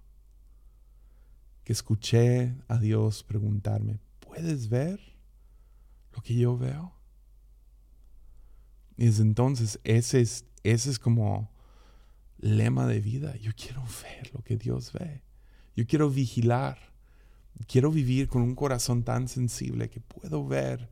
[1.62, 5.00] Que escuché a Dios preguntarme, ¿puedes ver
[6.14, 6.94] lo que yo veo?
[8.96, 11.50] Y desde entonces ese es, ese es como
[12.44, 13.36] lema de vida.
[13.36, 15.22] Yo quiero ver lo que Dios ve.
[15.74, 16.78] Yo quiero vigilar.
[17.66, 20.90] Quiero vivir con un corazón tan sensible que puedo ver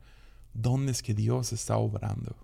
[0.53, 2.35] dónde es que Dios está obrando.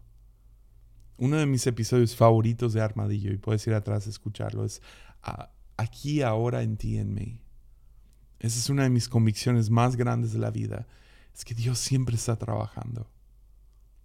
[1.17, 4.81] Uno de mis episodios favoritos de Armadillo, y puedes ir atrás a escucharlo, es
[5.75, 7.41] Aquí, ahora, en ti, en mí.
[8.39, 10.87] Esa es una de mis convicciones más grandes de la vida.
[11.33, 13.09] Es que Dios siempre está trabajando.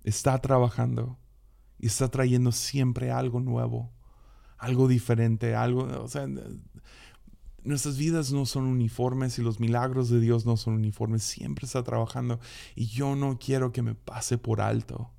[0.03, 1.19] Está trabajando
[1.79, 3.94] y está trayendo siempre algo nuevo,
[4.65, 6.27] algo diferente, algo, o sea,
[7.65, 11.83] nuestras vidas no son uniformes y los milagros de Dios no son uniformes, siempre está
[11.83, 12.41] trabajando
[12.75, 15.11] y yo no quiero que me pase por alto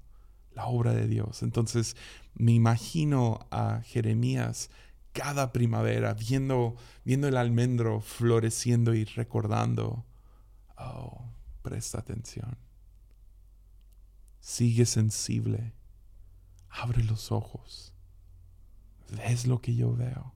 [0.55, 1.43] la obra de Dios.
[1.43, 1.95] Entonces
[2.33, 4.71] me imagino a Jeremías
[5.13, 10.05] cada primavera viendo, viendo el almendro floreciendo y recordando,
[10.75, 11.23] oh,
[11.61, 12.57] presta atención,
[14.39, 15.73] sigue sensible,
[16.69, 17.94] abre los ojos,
[19.11, 20.35] ves lo que yo veo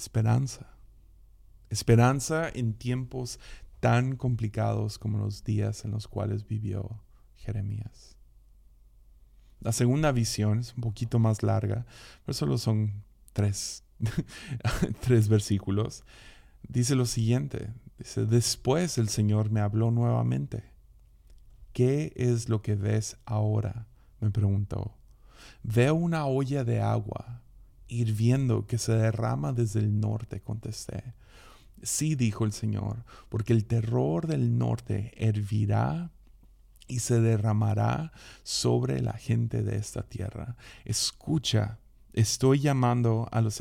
[0.00, 0.66] esperanza.
[1.68, 3.38] Esperanza en tiempos
[3.80, 7.02] tan complicados como los días en los cuales vivió
[7.36, 8.16] Jeremías.
[9.60, 11.86] La segunda visión es un poquito más larga,
[12.24, 13.04] pero solo son
[13.34, 13.84] tres,
[15.00, 16.02] tres versículos.
[16.66, 20.64] Dice lo siguiente, dice, después el Señor me habló nuevamente.
[21.72, 23.86] ¿Qué es lo que ves ahora?
[24.18, 24.99] me preguntó.
[25.62, 27.42] Veo una olla de agua
[27.88, 31.14] hirviendo que se derrama desde el norte, contesté.
[31.82, 36.10] Sí, dijo el Señor, porque el terror del norte hervirá
[36.86, 38.12] y se derramará
[38.42, 40.56] sobre la gente de esta tierra.
[40.84, 41.78] Escucha,
[42.12, 43.60] estoy llamando a los,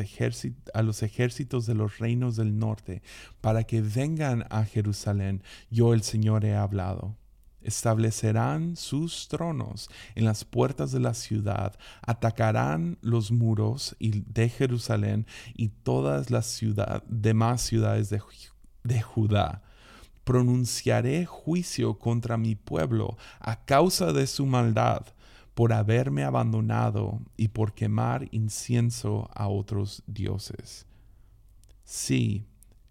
[0.74, 3.02] a los ejércitos de los reinos del norte
[3.40, 5.44] para que vengan a Jerusalén.
[5.70, 7.19] Yo el Señor he hablado
[7.62, 15.70] establecerán sus tronos en las puertas de la ciudad, atacarán los muros de Jerusalén y
[15.70, 16.60] todas las
[17.08, 18.22] demás ciudades de,
[18.84, 19.64] de Judá.
[20.24, 25.06] Pronunciaré juicio contra mi pueblo a causa de su maldad,
[25.60, 30.86] por haberme abandonado y por quemar incienso a otros dioses.
[31.84, 32.46] Sí,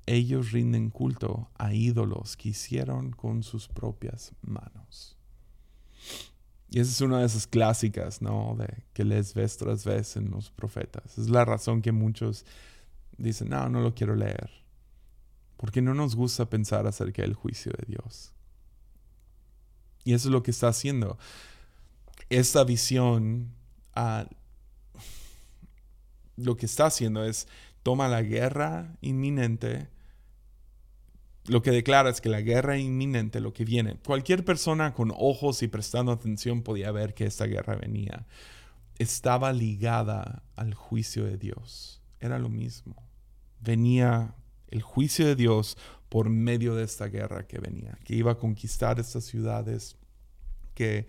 [0.08, 5.16] ellos rinden culto a ídolos que hicieron con sus propias manos.
[6.70, 8.56] Y esa es una de esas clásicas, ¿no?
[8.58, 11.18] De que les ves tras vez en los profetas.
[11.18, 12.46] Es la razón que muchos
[13.16, 14.50] dicen, no, no lo quiero leer.
[15.56, 18.32] Porque no nos gusta pensar acerca del juicio de Dios.
[20.04, 21.18] Y eso es lo que está haciendo.
[22.30, 23.52] Esta visión,
[23.94, 24.26] ah,
[26.36, 27.46] lo que está haciendo es
[27.82, 29.88] toma la guerra inminente
[31.48, 35.62] lo que declara es que la guerra inminente, lo que viene, cualquier persona con ojos
[35.62, 38.26] y prestando atención podía ver que esta guerra venía.
[38.98, 42.02] Estaba ligada al juicio de Dios.
[42.20, 43.02] Era lo mismo.
[43.60, 44.34] Venía
[44.68, 45.78] el juicio de Dios
[46.10, 49.96] por medio de esta guerra que venía, que iba a conquistar estas ciudades,
[50.74, 51.06] que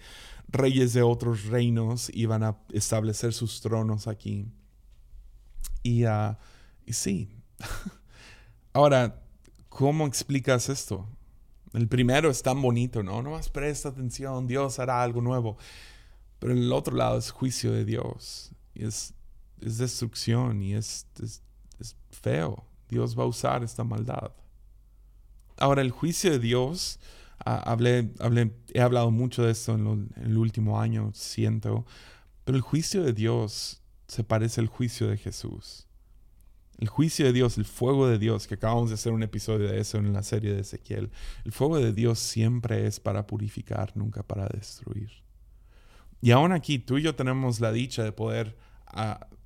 [0.47, 4.47] reyes de otros reinos iban a establecer sus tronos aquí.
[5.83, 6.35] Y, uh,
[6.85, 7.29] y sí.
[8.73, 9.21] Ahora,
[9.69, 11.07] ¿Cómo explicas esto?
[11.73, 13.21] El primero es tan bonito, ¿no?
[13.21, 15.57] No más presta atención, Dios hará algo nuevo.
[16.39, 18.51] Pero el otro lado es juicio de Dios.
[18.73, 19.13] Y es,
[19.61, 21.43] es destrucción y es, es,
[22.11, 22.65] feo.
[22.89, 24.31] Dios va a usar esta maldad.
[25.57, 26.99] Ahora, el juicio de Dios,
[27.45, 31.85] ah, hablé, hablé, he hablado mucho de esto en, en el último año, siento,
[32.43, 35.88] pero el juicio de Dios se parece al juicio de Jesús.
[36.79, 39.81] El juicio de Dios, el fuego de Dios, que acabamos de hacer un episodio de
[39.81, 41.11] eso en la serie de Ezequiel,
[41.43, 45.11] el fuego de Dios siempre es para purificar, nunca para destruir.
[46.21, 48.57] Y aún aquí tú y yo tenemos la dicha de poder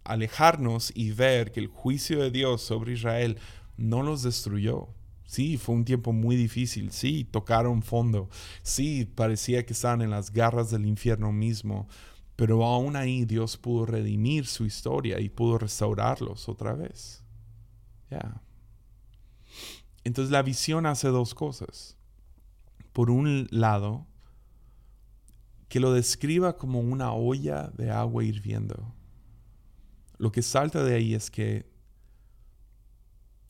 [0.03, 3.39] alejarnos y ver que el juicio de Dios sobre Israel
[3.77, 4.89] no los destruyó.
[5.25, 8.29] Sí, fue un tiempo muy difícil, sí, tocaron fondo,
[8.61, 11.87] sí, parecía que estaban en las garras del infierno mismo,
[12.35, 17.22] pero aún ahí Dios pudo redimir su historia y pudo restaurarlos otra vez.
[20.03, 21.97] Entonces la visión hace dos cosas.
[22.91, 24.05] Por un lado,
[25.69, 28.93] que lo describa como una olla de agua hirviendo.
[30.17, 31.65] Lo que salta de ahí es que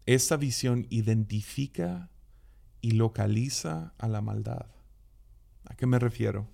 [0.05, 2.09] esta visión identifica
[2.81, 4.67] y localiza a la maldad.
[5.65, 6.47] ¿A qué me refiero?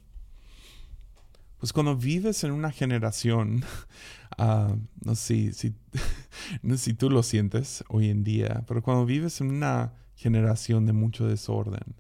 [1.60, 3.64] Pues cuando vives en una generación,
[4.38, 5.76] ah, no, sé si,
[6.64, 10.86] no sé si tú lo sientes hoy en día, pero cuando vives en una generación
[10.86, 11.96] de mucho desorden,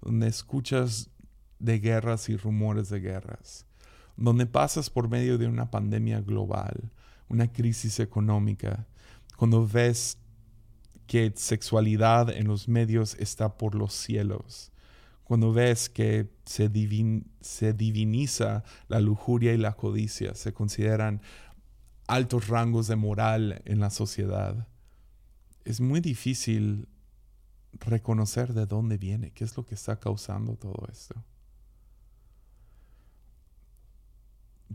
[0.00, 1.10] donde escuchas
[1.58, 3.66] de guerras y rumores de guerras,
[4.16, 6.90] donde pasas por medio de una pandemia global,
[7.28, 8.86] una crisis económica,
[9.36, 10.18] cuando ves
[11.06, 14.72] que sexualidad en los medios está por los cielos,
[15.26, 21.20] cuando ves que se, diviniza la lujuria y la codicia, se consideran
[22.06, 24.68] altos rangos de moral en la sociedad,
[25.64, 26.86] es muy difícil
[27.72, 31.16] reconocer de dónde viene, qué es lo que está causando todo esto.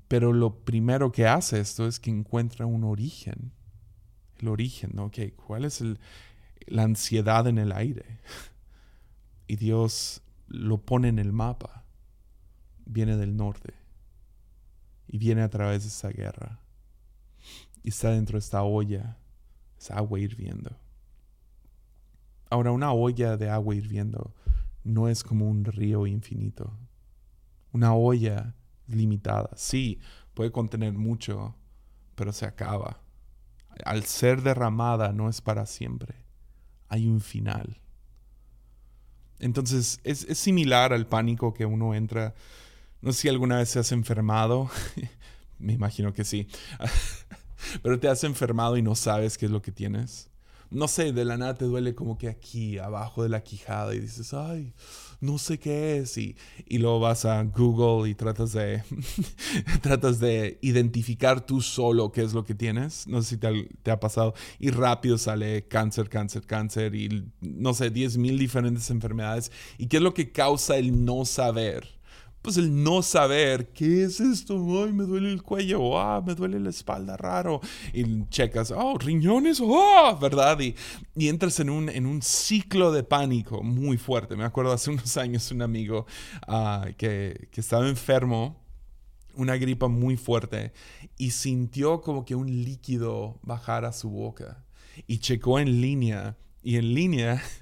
[0.10, 3.54] Pero lo primero que hace esto es que encuentra un origen.
[4.40, 5.12] El origen, ¿no?
[5.48, 5.82] ¿Cuál es
[6.68, 8.20] la ansiedad en el aire?
[9.48, 10.22] Y Dios
[10.52, 11.86] lo pone en el mapa.
[12.86, 13.74] Viene del norte.
[15.08, 16.60] Y viene a través de esa guerra.
[17.84, 19.18] Y está dentro de esta olla.
[19.78, 20.78] Es agua hirviendo.
[22.50, 24.36] Ahora, una olla de agua hirviendo
[24.84, 26.78] no es como un río infinito.
[27.72, 28.56] Una olla
[28.88, 29.50] limitada.
[29.56, 30.00] Sí,
[30.34, 31.56] puede contener mucho,
[32.16, 33.02] pero se acaba.
[33.86, 36.26] Al ser derramada no es para siempre.
[36.90, 37.80] Hay un final.
[39.42, 42.36] Entonces es, similar al pánico que uno entra.
[43.02, 44.70] No sé si alguna vez se has enfermado.
[45.60, 46.48] Me imagino que sí.
[47.84, 50.30] pero te has enfermado y no sabes qué es lo que tienes.
[50.70, 54.00] No sé, de la nada te duele como que aquí, abajo de la quijada y
[54.00, 54.74] dices, ay,
[55.22, 56.18] no sé qué es.
[56.18, 56.36] Y,
[56.68, 58.84] y luego vas a Google y tratas de,
[59.82, 63.08] tratas de identificar tú solo qué es lo que tienes.
[63.08, 64.34] No sé si te, te ha pasado.
[64.60, 69.52] Y rápido sale cáncer, cáncer, cáncer y no sé, 10 mil diferentes enfermedades.
[69.78, 72.01] ¿Y qué es lo que causa el no saber?
[72.42, 76.60] Pues el no saber qué es esto, ay, me duele el cuello, ah, me duele
[76.60, 77.62] la espalda raro,
[77.94, 80.60] y checas, oh, riñones, oh, ¿verdad?
[80.60, 80.76] Y,
[81.16, 84.36] y entras en un, en un ciclo de pánico muy fuerte.
[84.36, 86.06] Me acuerdo hace unos años un amigo
[86.48, 88.60] ah, que, que estaba enfermo,
[89.36, 90.74] una gripa muy fuerte,
[91.18, 94.66] y sintió como que un líquido bajar a su boca,
[95.06, 97.42] y checó en línea, y en línea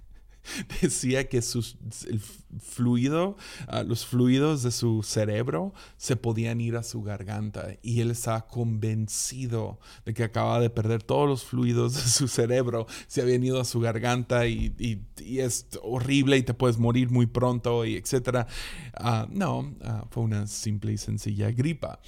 [0.81, 1.77] decía que sus,
[2.07, 2.21] el
[2.59, 3.37] fluido,
[3.67, 8.47] ah, los fluidos de su cerebro se podían ir a su garganta y él estaba
[8.47, 13.59] convencido de que acaba de perder todos los fluidos de su cerebro, se habían ido
[13.59, 14.73] a su garganta y,
[15.19, 18.47] es horrible y te puedes morir muy pronto y etcétera.
[18.93, 21.99] Ah, no, ah, fue una simple y sencilla gripa.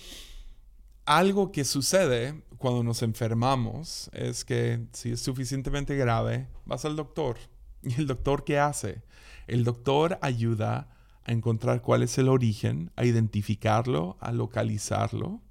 [1.06, 7.38] Algo que sucede cuando nos enfermamos es que si es suficientemente grave, vas al doctor
[7.84, 9.04] ¿Y el doctor qué hace?
[9.48, 10.90] El doctor ayuda
[11.24, 15.42] a encontrar cuál es el origen, a identificarlo, a localizarlo.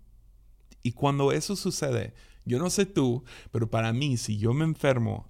[0.83, 2.15] Y cuando eso sucede,
[2.45, 5.29] yo no sé tú, pero para mí, si yo me enfermo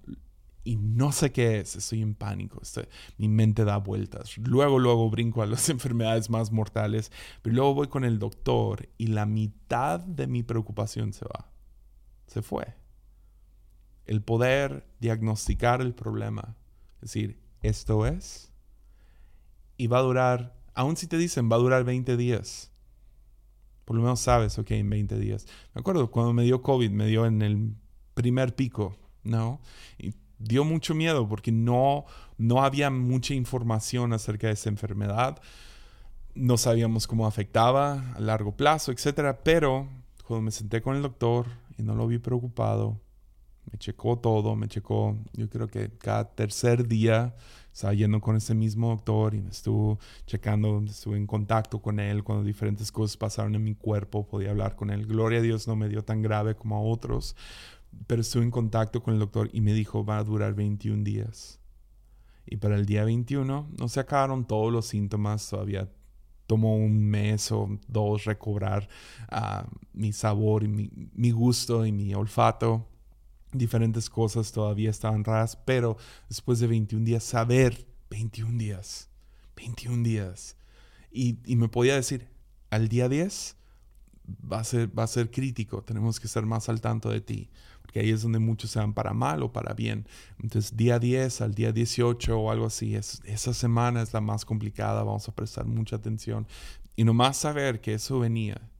[0.63, 2.61] y no sé qué es, estoy en pánico,
[3.17, 4.37] mi mente da vueltas.
[4.37, 9.07] Luego, luego brinco a las enfermedades más mortales, pero luego voy con el doctor y
[9.07, 11.51] la mitad de mi preocupación se va.
[12.27, 12.75] Se fue.
[14.05, 16.55] El poder diagnosticar el problema
[17.01, 18.51] decir, esto es.
[19.77, 22.71] Y va a durar, aun si te dicen, va a durar 20 días.
[23.85, 25.47] Por lo menos sabes, ok, en 20 días.
[25.73, 27.73] Me acuerdo cuando me dio COVID, me dio en el
[28.13, 29.59] primer pico, ¿no?
[29.97, 32.05] Y dio mucho miedo porque no,
[32.37, 35.41] no había mucha información acerca de esa enfermedad.
[36.33, 39.35] No sabíamos cómo afectaba a largo plazo, etc.
[39.43, 39.87] Pero
[40.25, 41.47] cuando me senté con el doctor
[41.77, 42.99] y no lo vi preocupado,
[43.69, 47.35] me checó todo, me checó, yo creo que cada tercer día
[47.71, 52.23] estaba yendo con ese mismo doctor y me estuvo checando, estuve en contacto con él
[52.23, 55.05] cuando diferentes cosas pasaron en mi cuerpo, podía hablar con él.
[55.05, 57.35] Gloria a Dios no me dio tan grave como a otros,
[58.07, 61.59] pero estuve en contacto con el doctor y me dijo va a durar 21 días.
[62.45, 65.89] Y para el día 21 no se acabaron todos los síntomas, todavía
[66.47, 68.89] tomó un mes o dos recobrar
[69.29, 72.90] ah, mi sabor y mi, mi gusto y mi olfato
[73.51, 75.97] diferentes cosas todavía estaban raras, pero
[76.29, 79.09] después de 21 días, saber 21 días,
[79.55, 80.55] 21 días,
[81.11, 82.27] y, me podía decir,
[82.69, 83.57] al día 10
[84.51, 87.49] va a, ser, va a ser crítico, tenemos que estar más al tanto de ti,
[87.81, 90.07] porque ahí es donde muchos se van para mal o para bien.
[90.39, 94.45] Entonces, día 10 al día 18 o algo así, es, esa semana es la más
[94.45, 96.47] complicada, vamos a prestar mucha atención.
[96.95, 98.70] Y nomás saber que eso venía,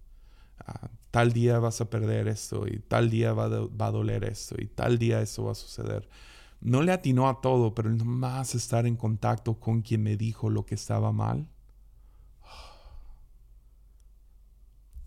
[0.66, 4.68] ah, tal día vas a perder esto y tal día va, a doler esto y
[4.68, 6.09] tal día eso va a suceder.
[6.62, 10.66] no le atinó a todo, pero nomás estar en contacto con quien me dijo lo
[10.66, 11.47] que estaba mal.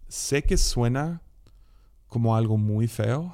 [0.08, 1.22] Sé que suena
[2.08, 3.32] como algo muy feo,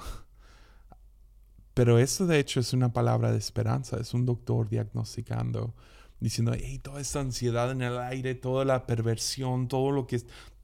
[1.75, 5.75] pero esto de hecho es una palabra de esperanza, es un doctor diagnosticando,
[6.21, 10.21] diciendo, hey, toda esta ansiedad en el aire, toda la perversión, todo lo que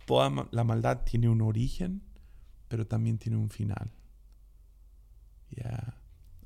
[0.07, 2.03] toda la maldad tiene un origen,
[2.69, 3.91] pero también tiene un final.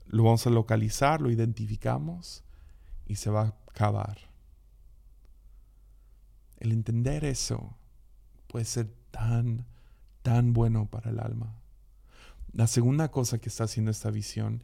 [0.07, 2.43] Lo vamos a localizar, lo identificamos
[3.07, 4.19] y se va a acabar.
[6.59, 7.77] El entender eso
[8.49, 9.67] puede ser tan,
[10.23, 11.55] tan bueno para el alma.
[12.53, 14.63] La segunda cosa que está haciendo esta visión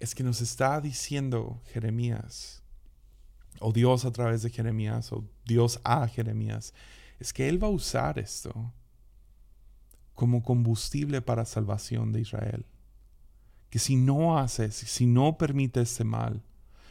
[0.00, 2.62] es que nos está diciendo Jeremías,
[3.60, 6.74] o Dios a través de Jeremías, o Dios a Jeremías,
[7.20, 8.72] es que Él va a usar esto
[10.14, 12.66] como combustible para salvación de Israel
[13.70, 16.42] que si no haces, si no permite ese mal,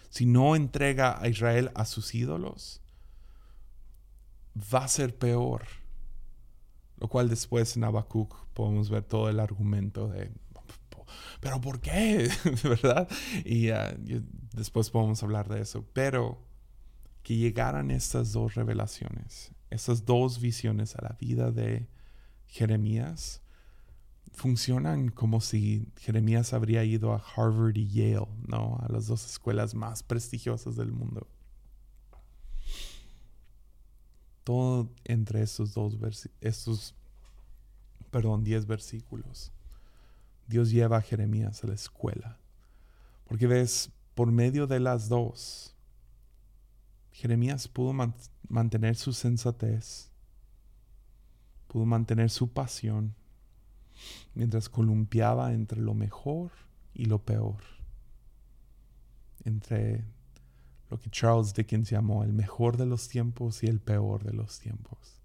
[0.10, 2.82] si no entrega a Israel a sus ídolos,
[4.74, 5.64] va a ser peor.
[6.98, 10.32] Lo cual después en Habacuc podemos ver todo el argumento de,
[11.42, 12.30] pero ¿por qué?
[12.64, 13.08] ¿Verdad?
[13.46, 14.24] Y uh,
[14.54, 15.86] después podemos hablar de eso.
[15.94, 16.46] Pero
[17.24, 21.88] que llegaran estas dos revelaciones, estas dos visiones a la vida de
[22.48, 23.42] Jeremías,
[24.34, 28.80] funcionan como si Jeremías habría ido a Harvard y Yale, ¿no?
[28.82, 31.28] A las dos escuelas más prestigiosas del mundo.
[34.44, 35.98] Todo entre esos dos
[36.42, 36.96] estos,
[38.10, 39.52] perdón, diez versículos.
[40.48, 42.40] Dios lleva a Jeremías a la escuela.
[43.28, 45.76] Porque ves, por medio de las dos,
[47.20, 47.94] Jeremías pudo
[48.48, 50.10] mantener su sensatez,
[51.68, 53.14] pudo mantener su pasión,
[54.34, 56.52] mientras columpiaba entre lo mejor
[56.94, 57.58] y lo peor,
[59.44, 60.06] entre
[60.90, 64.58] lo que Charles Dickens llamó el mejor de los tiempos y el peor de los
[64.60, 65.20] tiempos.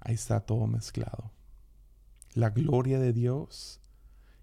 [0.00, 1.30] Ahí está todo mezclado.
[2.34, 3.80] La gloria de Dios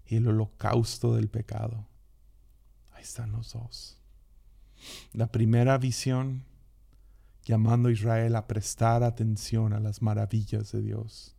[0.06, 1.86] y el holocausto del pecado.
[2.90, 4.01] Ahí están los dos.
[5.12, 6.44] La primera visión
[7.44, 11.36] llamando a Israel a prestar atención a las maravillas de Dios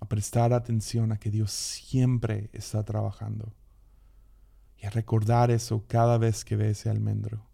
[0.00, 3.52] a prestar atención a que Dios siempre está trabajando
[4.78, 7.46] y a recordar eso cada vez que ve ese almendro.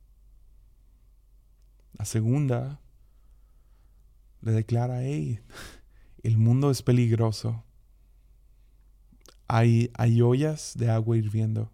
[1.94, 2.80] La segunda
[4.42, 5.40] le declara, hey,
[6.22, 7.64] el mundo es peligroso.
[9.48, 11.72] Hay, hay ollas de agua hirviendo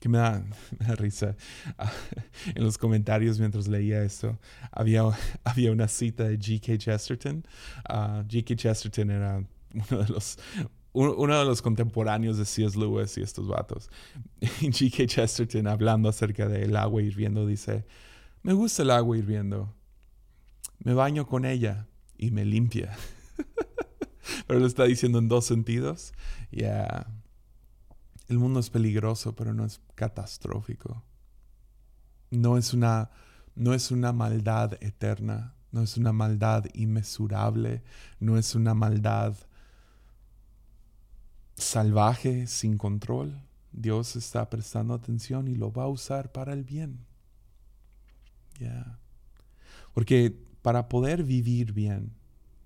[0.00, 0.44] que me da,
[0.96, 1.36] risa.
[2.54, 4.38] en los comentarios mientras leía esto,
[4.70, 5.02] había,
[5.44, 6.78] había una cita de G.K.
[6.78, 7.46] Chesterton.
[7.88, 8.56] Ah, G.K.
[8.56, 10.38] Chesterton era uno de los
[10.92, 12.78] uno de los contemporáneos de C.S.
[12.78, 13.90] Lewis y estos vatos.
[14.40, 15.06] G.K.
[15.06, 17.84] Chesterton, hablando acerca del agua hirviendo, dice:
[18.42, 19.74] Me gusta el agua hirviendo.
[20.78, 22.96] Me baño con ella y me limpia.
[24.46, 26.12] Pero lo está diciendo en dos sentidos.
[26.52, 27.06] Ya.
[28.28, 31.02] El mundo es peligroso, pero no es catastrófico.
[32.30, 33.10] No es una,
[33.54, 37.82] no es una maldad eterna, no es una maldad inmesurable,
[38.20, 39.36] no es una maldad
[41.56, 43.40] salvaje, sin control.
[43.72, 47.04] Dios está prestando atención y lo va a usar para el bien.
[49.92, 52.12] Porque para poder vivir bien,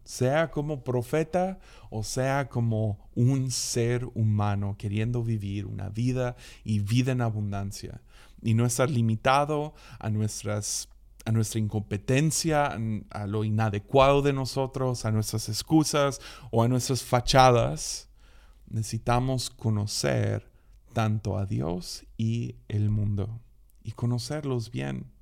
[0.08, 1.58] sea como profeta
[1.90, 6.34] o sea como un ser humano queriendo vivir una vida
[6.64, 8.00] y vida en abundancia.
[8.40, 10.88] Y no estar limitado a nuestras
[11.26, 12.78] a nuestra incompetencia,
[13.10, 18.08] a lo inadecuado de nosotros, a nuestras excusas o a nuestras fachadas,
[18.66, 20.50] necesitamos conocer
[20.94, 23.42] tanto a Dios y el mundo
[23.82, 25.12] y conocerlos bien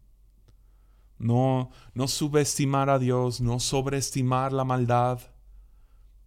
[1.18, 5.20] no, no subestimar a Dios, no sobreestimar la maldad,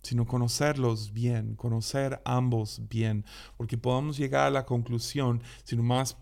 [0.01, 3.25] sino conocerlos bien, conocer ambos bien,
[3.57, 6.17] porque podamos llegar a la conclusión, si nomás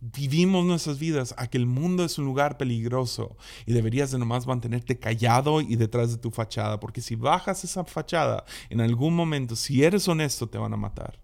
[0.00, 4.46] vivimos nuestras vidas a que el mundo es un lugar peligroso y deberías de nomás
[4.46, 9.56] mantenerte callado y detrás de tu fachada, porque si bajas esa fachada, en algún momento,
[9.56, 11.20] si eres honesto, te van a matar.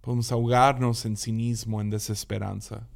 [0.00, 2.88] Podemos ahogarnos en cinismo, en desesperanza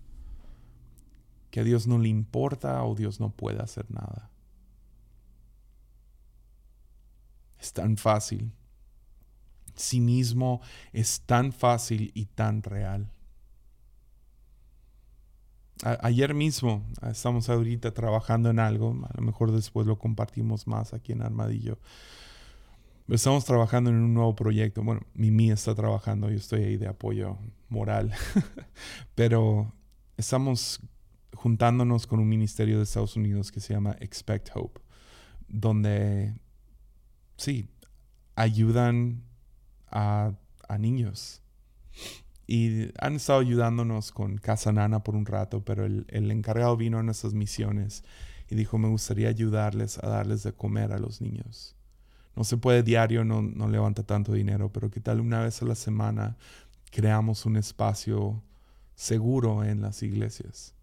[1.53, 4.31] que a Dios no le importa o Dios no puede hacer nada.
[7.61, 8.51] Es tan fácil.
[9.77, 10.63] Sí mismo
[10.95, 13.13] es tan fácil y tan real.
[15.83, 21.13] ayer mismo estamos ahorita trabajando en algo, a lo mejor después lo compartimos más aquí
[21.13, 21.79] en Armadillo.
[23.09, 24.83] Estamos trabajando en un nuevo proyecto.
[24.83, 27.37] Bueno, Mimi está trabajando, yo estoy ahí de apoyo
[27.69, 28.11] moral.
[29.15, 29.75] Pero
[30.17, 30.81] estamos
[31.35, 34.81] juntándonos con un ministerio de Estados Unidos que se llama Expect Hope,
[35.49, 36.35] donde,
[37.37, 37.69] sí,
[38.35, 39.23] ayudan
[39.91, 40.33] a,
[40.69, 41.43] a niños.
[42.47, 46.99] Y han estado ayudándonos con Casa Nana por un rato, pero el, el encargado vino
[46.99, 48.05] a nuestras misiones
[48.49, 51.77] y dijo, me gustaría ayudarles a darles de comer a los niños.
[52.35, 55.67] No se puede diario, no, no levanta tanto dinero, pero qué tal una vez a
[55.67, 56.37] la semana
[56.91, 58.43] creamos un espacio
[58.95, 60.75] seguro en las iglesias.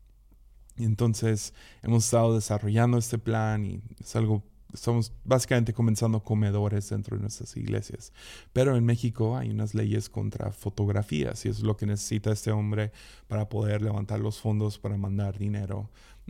[0.80, 1.54] Y entonces
[1.84, 7.58] hemos estado desarrollando este plan y es algo, estamos básicamente comenzando comedores dentro de nuestras
[7.58, 8.14] iglesias.
[8.54, 12.94] Pero en México hay unas leyes contra fotografías y es lo que necesita este hombre
[13.28, 15.90] para poder levantar los fondos para mandar dinero.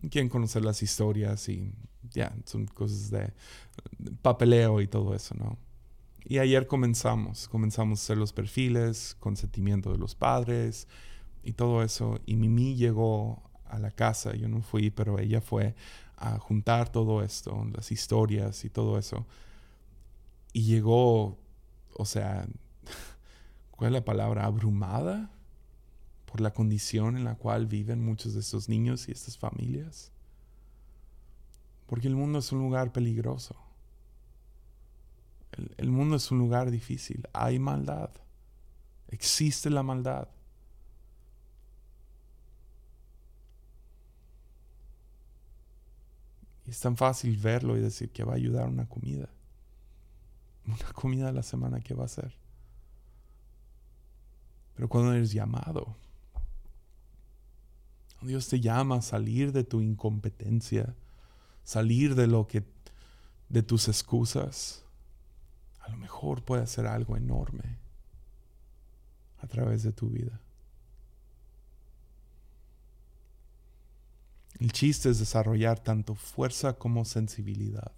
[0.09, 1.71] Quieren conocer las historias y
[2.09, 3.31] ya, son cosas de
[4.23, 5.59] papeleo y todo eso, ¿no?
[6.25, 10.87] Y ayer comenzamos, comenzamos a hacer los perfiles, consentimiento de los padres
[11.43, 12.19] y todo eso.
[12.25, 15.75] Y Mimi llegó a la casa, yo no fui, pero ella fue
[16.17, 19.25] a juntar todo esto, las historias y todo eso.
[20.51, 21.37] Y llegó,
[21.93, 22.47] o sea,
[23.71, 24.45] ¿cuál es la palabra?
[24.45, 25.31] Abrumada
[26.25, 30.11] por la condición en la cual viven muchos de estos niños y estas familias.
[31.87, 33.55] Porque el mundo es un lugar peligroso.
[35.77, 37.27] El, mundo es un lugar difícil.
[37.33, 38.11] Hay maldad.
[39.07, 40.27] Existe la maldad.
[46.69, 49.29] Es tan fácil verlo y decir que va a ayudar una comida.
[50.65, 52.37] Una comida a la semana que va a ser.
[54.75, 55.95] Pero cuando eres llamado,
[58.21, 60.95] Dios te llama a salir de tu incompetencia,
[61.63, 62.63] salir de lo que
[63.49, 64.85] de tus excusas,
[65.79, 67.79] a lo mejor puede hacer algo enorme
[69.39, 70.39] a través de tu vida.
[74.59, 77.93] El chiste es desarrollar tanto fuerza como sensibilidad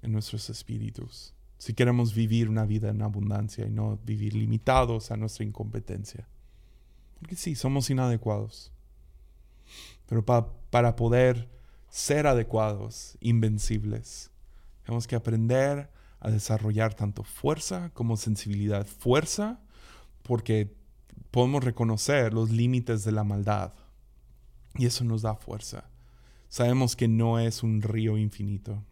[0.00, 1.34] en nuestros espíritus.
[1.58, 6.26] Si queremos vivir una vida en abundancia y no vivir limitados a nuestra incompetencia.
[7.18, 8.72] Porque sí, somos inadecuados.
[10.06, 11.48] Pero para poder
[11.90, 14.30] ser adecuados, invencibles.
[14.84, 18.86] Tenemos que aprender a desarrollar tanto fuerza como sensibilidad.
[18.86, 19.60] Fuerza
[20.22, 20.74] porque
[21.30, 23.74] podemos reconocer los límites de la maldad
[24.78, 25.90] y eso nos da fuerza.
[26.48, 28.82] Sabemos que no es un río infinito.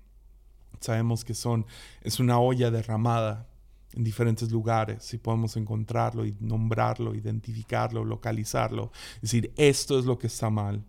[0.81, 1.65] Sabemos que son,
[2.03, 3.49] es una olla derramada
[3.95, 8.93] en diferentes lugares y podemos encontrarlo y nombrarlo, identificarlo, localizarlo.
[9.23, 10.85] Decir, esto es lo que está mal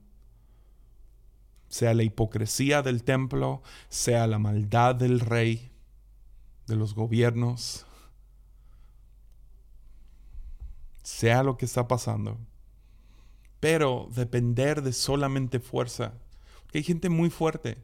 [1.69, 5.71] sea la hipocresía del templo, sea la maldad del rey,
[6.65, 7.85] de los gobiernos,
[11.03, 12.37] sea lo que está pasando.
[13.59, 16.13] Pero depender de solamente fuerza.
[16.63, 17.77] Porque hay gente muy fuerte.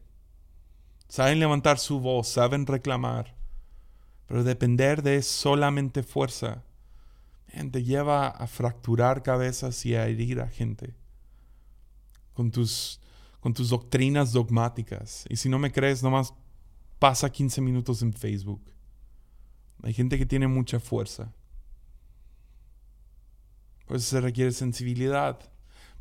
[1.07, 3.35] Saben levantar su voz, saben reclamar.
[4.27, 6.63] Pero depender de solamente fuerza
[7.71, 10.95] te lleva a fracturar cabezas y a herir a gente.
[12.33, 12.99] Con tus
[13.39, 15.25] con tus doctrinas dogmáticas.
[15.27, 16.33] Y si no me crees, nomás
[16.97, 18.61] pasa 15 minutos en Facebook.
[19.81, 21.33] Hay gente que tiene mucha fuerza.
[23.85, 25.37] Por eso se requiere sensibilidad.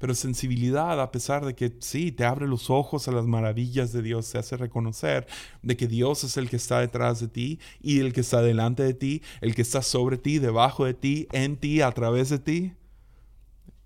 [0.03, 4.03] Pero sensibilidad, a pesar de que sí, te abre los ojos a las maravillas de
[4.03, 5.29] Dios, te hace reconocer
[5.63, 8.83] de que Dios es el que está detrás de ti y el que está delante
[8.83, 12.41] de ti, el que está sobre ti, debajo de ti, en ti, a través de
[12.41, 12.73] ti.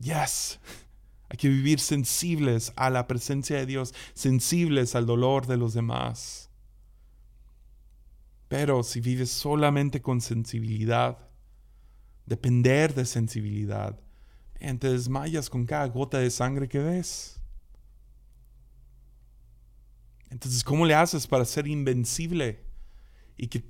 [0.00, 0.58] Yes.
[1.28, 6.48] Hay que vivir sensibles a la presencia de Dios, sensibles al dolor de los demás.
[8.48, 11.18] Pero si vives solamente con sensibilidad,
[12.24, 14.00] depender de sensibilidad,
[14.58, 17.40] te desmayas con cada gota de sangre que ves.
[20.30, 22.64] Entonces, ¿cómo le haces para ser invencible
[23.36, 23.64] y que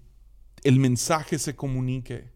[0.65, 2.33] el mensaje se comunique?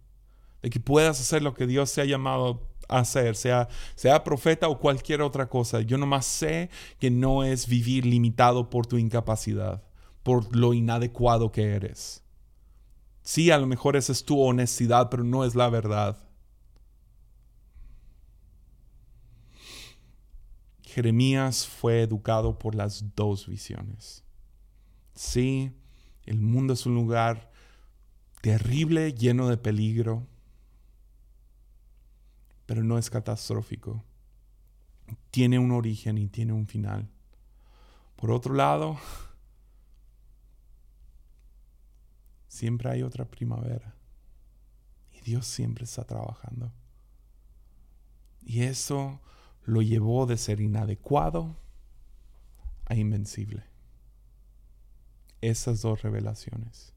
[0.63, 4.79] De que puedas hacer lo que Dios te ha llamado hacer, sea, sea profeta o
[4.79, 5.81] cualquier otra cosa.
[5.81, 9.83] Yo nomás sé que no es vivir limitado por tu incapacidad,
[10.23, 12.23] por lo inadecuado que eres.
[13.23, 16.30] Sí, a lo mejor esa es tu honestidad, pero no es la verdad.
[20.91, 24.25] Jeremías fue educado por las dos visiones.
[25.15, 25.73] Sí,
[26.25, 27.53] el mundo es un lugar
[28.41, 30.27] terrible, lleno de peligro,
[32.67, 34.03] pero no es catastrófico.
[35.31, 37.09] Tiene un origen y tiene un final.
[38.17, 38.99] Por otro lado,
[42.49, 43.95] siempre hay otra primavera.
[45.13, 46.73] Y Dios siempre está trabajando.
[48.43, 49.21] Y eso
[49.65, 51.57] lo llevó de ser inadecuado
[52.87, 53.65] a invencible.
[55.41, 56.93] Esas dos revelaciones.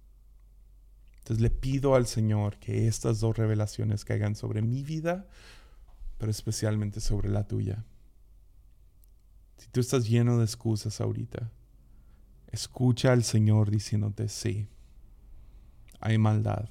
[1.19, 5.27] Entonces le pido al Señor que estas dos revelaciones caigan sobre mi vida,
[6.17, 7.85] pero especialmente sobre la tuya.
[9.57, 11.49] Si tú estás lleno de excusas ahorita,
[12.51, 14.67] escucha al Señor diciéndote, sí,
[16.01, 16.67] hay maldad,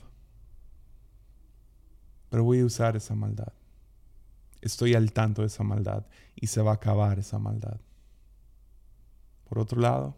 [2.29, 3.53] pero voy a usar esa maldad.
[4.63, 6.07] Estoy al tanto de esa maldad
[6.37, 7.81] y se va a acabar esa maldad.
[9.49, 10.17] Por otro lado,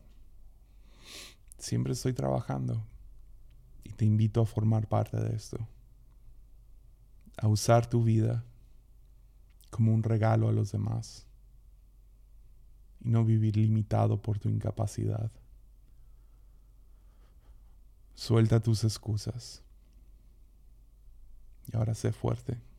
[1.59, 2.85] siempre estoy trabajando
[3.83, 5.59] y te invito a formar parte de esto,
[7.39, 8.45] a usar tu vida
[9.71, 11.27] como un regalo a los demás
[13.01, 15.33] y no vivir limitado por tu incapacidad.
[18.15, 19.63] Suelta tus excusas
[21.67, 22.74] y ahora sé fuerte.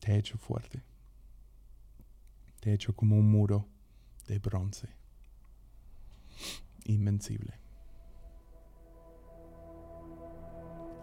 [0.00, 0.82] Te he hecho fuerte.
[2.60, 3.66] Te he hecho como un muro
[4.26, 4.88] de bronce.
[6.84, 7.54] Invencible.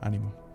[0.01, 0.46] Ánimo.